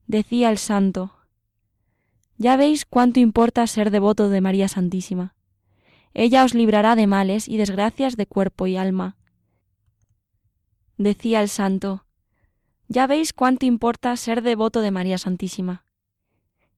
Decía 0.07 0.51
el 0.51 0.59
santo, 0.59 1.13
Ya 2.39 2.57
veis 2.57 2.87
cuánto 2.87 3.21
importa 3.21 3.67
ser 3.67 3.91
devoto 3.91 4.29
de 4.29 4.41
María 4.41 4.69
Santísima. 4.69 5.35
Ella 6.15 6.45
os 6.45 6.55
librará 6.55 6.97
de 6.97 7.07
males 7.07 7.49
y 7.49 7.57
desgracias 7.59 8.17
de 8.17 8.27
cuerpo 8.27 8.67
y 8.67 8.77
alma. 8.77 9.17
Decía 10.97 11.43
el 11.43 11.49
santo, 11.49 12.07
Ya 12.89 13.07
veis 13.07 13.33
cuánto 13.33 13.67
importa 13.67 14.17
ser 14.17 14.43
devoto 14.43 14.81
de 14.81 14.91
María 14.91 15.19
Santísima. 15.19 15.85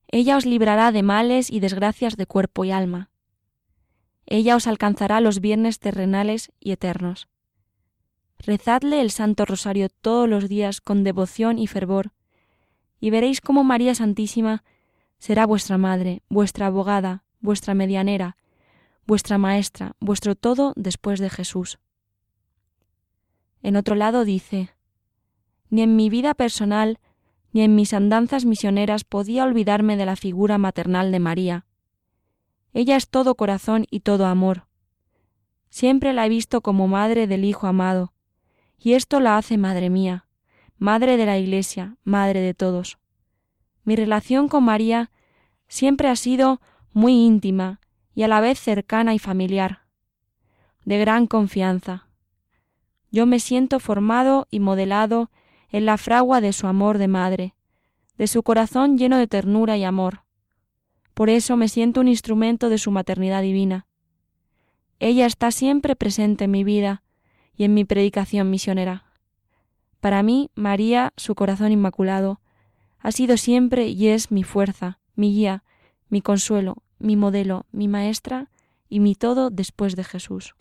Ella 0.08 0.36
os 0.36 0.44
librará 0.44 0.92
de 0.92 1.02
males 1.02 1.50
y 1.50 1.60
desgracias 1.60 2.16
de 2.16 2.26
cuerpo 2.26 2.64
y 2.64 2.70
alma. 2.70 3.11
Ella 4.34 4.56
os 4.56 4.66
alcanzará 4.66 5.20
los 5.20 5.42
bienes 5.42 5.78
terrenales 5.78 6.52
y 6.58 6.72
eternos. 6.72 7.28
Rezadle 8.38 9.02
el 9.02 9.10
Santo 9.10 9.44
Rosario 9.44 9.90
todos 9.90 10.26
los 10.26 10.48
días 10.48 10.80
con 10.80 11.04
devoción 11.04 11.58
y 11.58 11.66
fervor, 11.66 12.12
y 12.98 13.10
veréis 13.10 13.42
cómo 13.42 13.62
María 13.62 13.94
Santísima 13.94 14.64
será 15.18 15.44
vuestra 15.44 15.76
madre, 15.76 16.22
vuestra 16.30 16.68
abogada, 16.68 17.24
vuestra 17.40 17.74
medianera, 17.74 18.38
vuestra 19.06 19.36
maestra, 19.36 19.96
vuestro 20.00 20.34
todo 20.34 20.72
después 20.76 21.20
de 21.20 21.28
Jesús. 21.28 21.78
En 23.62 23.76
otro 23.76 23.96
lado 23.96 24.24
dice, 24.24 24.70
Ni 25.68 25.82
en 25.82 25.94
mi 25.94 26.08
vida 26.08 26.32
personal, 26.32 27.00
ni 27.52 27.60
en 27.60 27.74
mis 27.74 27.92
andanzas 27.92 28.46
misioneras 28.46 29.04
podía 29.04 29.44
olvidarme 29.44 29.98
de 29.98 30.06
la 30.06 30.16
figura 30.16 30.56
maternal 30.56 31.12
de 31.12 31.18
María. 31.18 31.66
Ella 32.72 32.96
es 32.96 33.08
todo 33.08 33.34
corazón 33.34 33.86
y 33.90 34.00
todo 34.00 34.26
amor. 34.26 34.66
Siempre 35.68 36.12
la 36.12 36.26
he 36.26 36.28
visto 36.28 36.60
como 36.60 36.88
madre 36.88 37.26
del 37.26 37.44
Hijo 37.44 37.66
amado, 37.66 38.12
y 38.78 38.94
esto 38.94 39.20
la 39.20 39.36
hace 39.36 39.58
madre 39.58 39.90
mía, 39.90 40.26
madre 40.78 41.16
de 41.16 41.26
la 41.26 41.38
Iglesia, 41.38 41.96
madre 42.04 42.40
de 42.40 42.54
todos. 42.54 42.98
Mi 43.84 43.96
relación 43.96 44.48
con 44.48 44.64
María 44.64 45.10
siempre 45.68 46.08
ha 46.08 46.16
sido 46.16 46.60
muy 46.92 47.12
íntima 47.12 47.80
y 48.14 48.22
a 48.22 48.28
la 48.28 48.40
vez 48.40 48.58
cercana 48.58 49.14
y 49.14 49.18
familiar, 49.18 49.86
de 50.84 50.98
gran 50.98 51.26
confianza. 51.26 52.08
Yo 53.10 53.26
me 53.26 53.40
siento 53.40 53.80
formado 53.80 54.46
y 54.50 54.60
modelado 54.60 55.30
en 55.70 55.86
la 55.86 55.98
fragua 55.98 56.40
de 56.40 56.52
su 56.52 56.66
amor 56.66 56.98
de 56.98 57.08
madre, 57.08 57.54
de 58.16 58.26
su 58.26 58.42
corazón 58.42 58.98
lleno 58.98 59.16
de 59.16 59.26
ternura 59.26 59.76
y 59.76 59.84
amor. 59.84 60.22
Por 61.14 61.30
eso 61.30 61.56
me 61.56 61.68
siento 61.68 62.00
un 62.00 62.08
instrumento 62.08 62.68
de 62.68 62.78
su 62.78 62.90
maternidad 62.90 63.42
divina. 63.42 63.86
Ella 64.98 65.26
está 65.26 65.50
siempre 65.50 65.96
presente 65.96 66.44
en 66.44 66.50
mi 66.50 66.64
vida 66.64 67.02
y 67.56 67.64
en 67.64 67.74
mi 67.74 67.84
predicación 67.84 68.50
misionera. 68.50 69.04
Para 70.00 70.22
mí, 70.22 70.50
María, 70.54 71.12
su 71.16 71.34
corazón 71.34 71.72
inmaculado, 71.72 72.40
ha 72.98 73.12
sido 73.12 73.36
siempre 73.36 73.88
y 73.88 74.08
es 74.08 74.30
mi 74.30 74.42
fuerza, 74.42 74.98
mi 75.14 75.32
guía, 75.32 75.64
mi 76.08 76.22
consuelo, 76.22 76.82
mi 76.98 77.16
modelo, 77.16 77.66
mi 77.72 77.88
maestra 77.88 78.50
y 78.88 79.00
mi 79.00 79.14
todo 79.14 79.50
después 79.50 79.96
de 79.96 80.04
Jesús. 80.04 80.54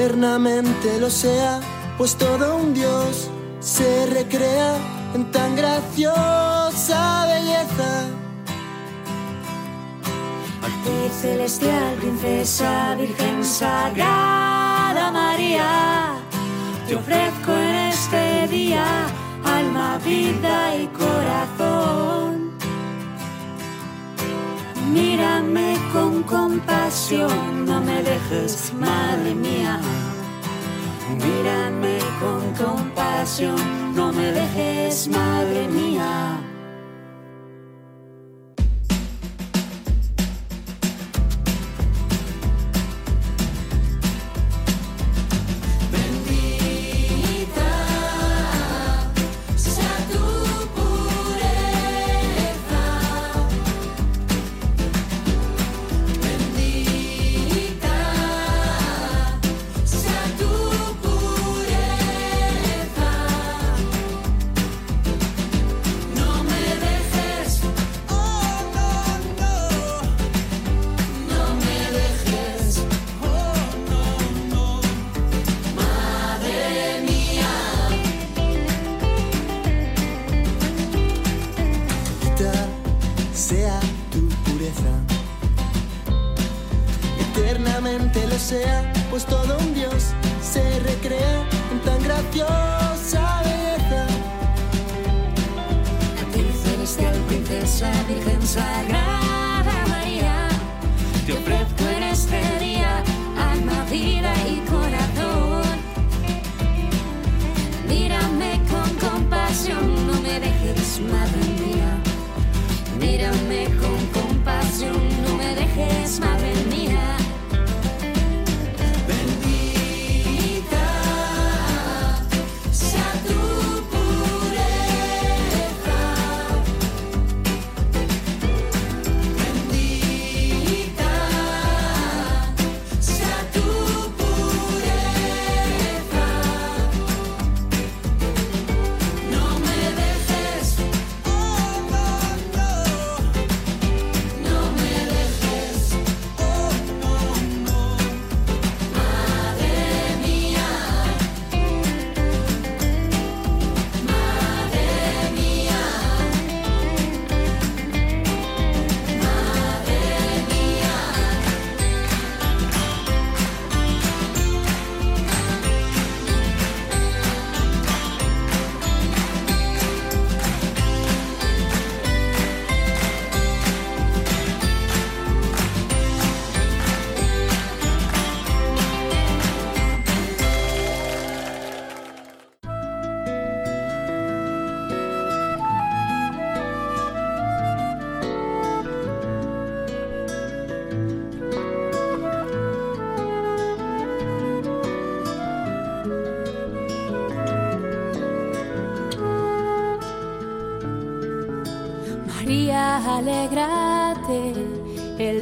Eternamente 0.00 0.98
lo 0.98 1.10
sea, 1.10 1.60
pues 1.98 2.16
todo 2.16 2.56
un 2.56 2.72
Dios 2.72 3.30
se 3.60 4.06
recrea 4.06 4.74
en 5.14 5.30
tan 5.30 5.54
graciosa 5.54 7.26
belleza. 7.26 8.06
A 10.62 11.10
celestial 11.20 11.94
princesa, 11.96 12.94
Virgen 12.94 13.44
Sagrada 13.44 15.10
María, 15.10 16.14
te 16.88 16.96
ofrezco 16.96 17.52
en 17.52 17.74
este 17.92 18.48
día 18.48 19.06
alma, 19.44 19.98
vida 20.02 20.76
y 20.76 20.86
corazón 20.86 22.39
Mírame 24.92 25.76
con 25.92 26.22
compasión, 26.24 27.64
no 27.64 27.80
me 27.80 28.02
dejes, 28.02 28.72
madre 28.74 29.34
mía. 29.34 29.80
Mírame 31.16 31.98
con 32.20 32.66
compasión, 32.66 33.94
no 33.94 34.12
me 34.12 34.32
dejes, 34.32 35.08
madre 35.08 35.68
mía. 35.68 36.49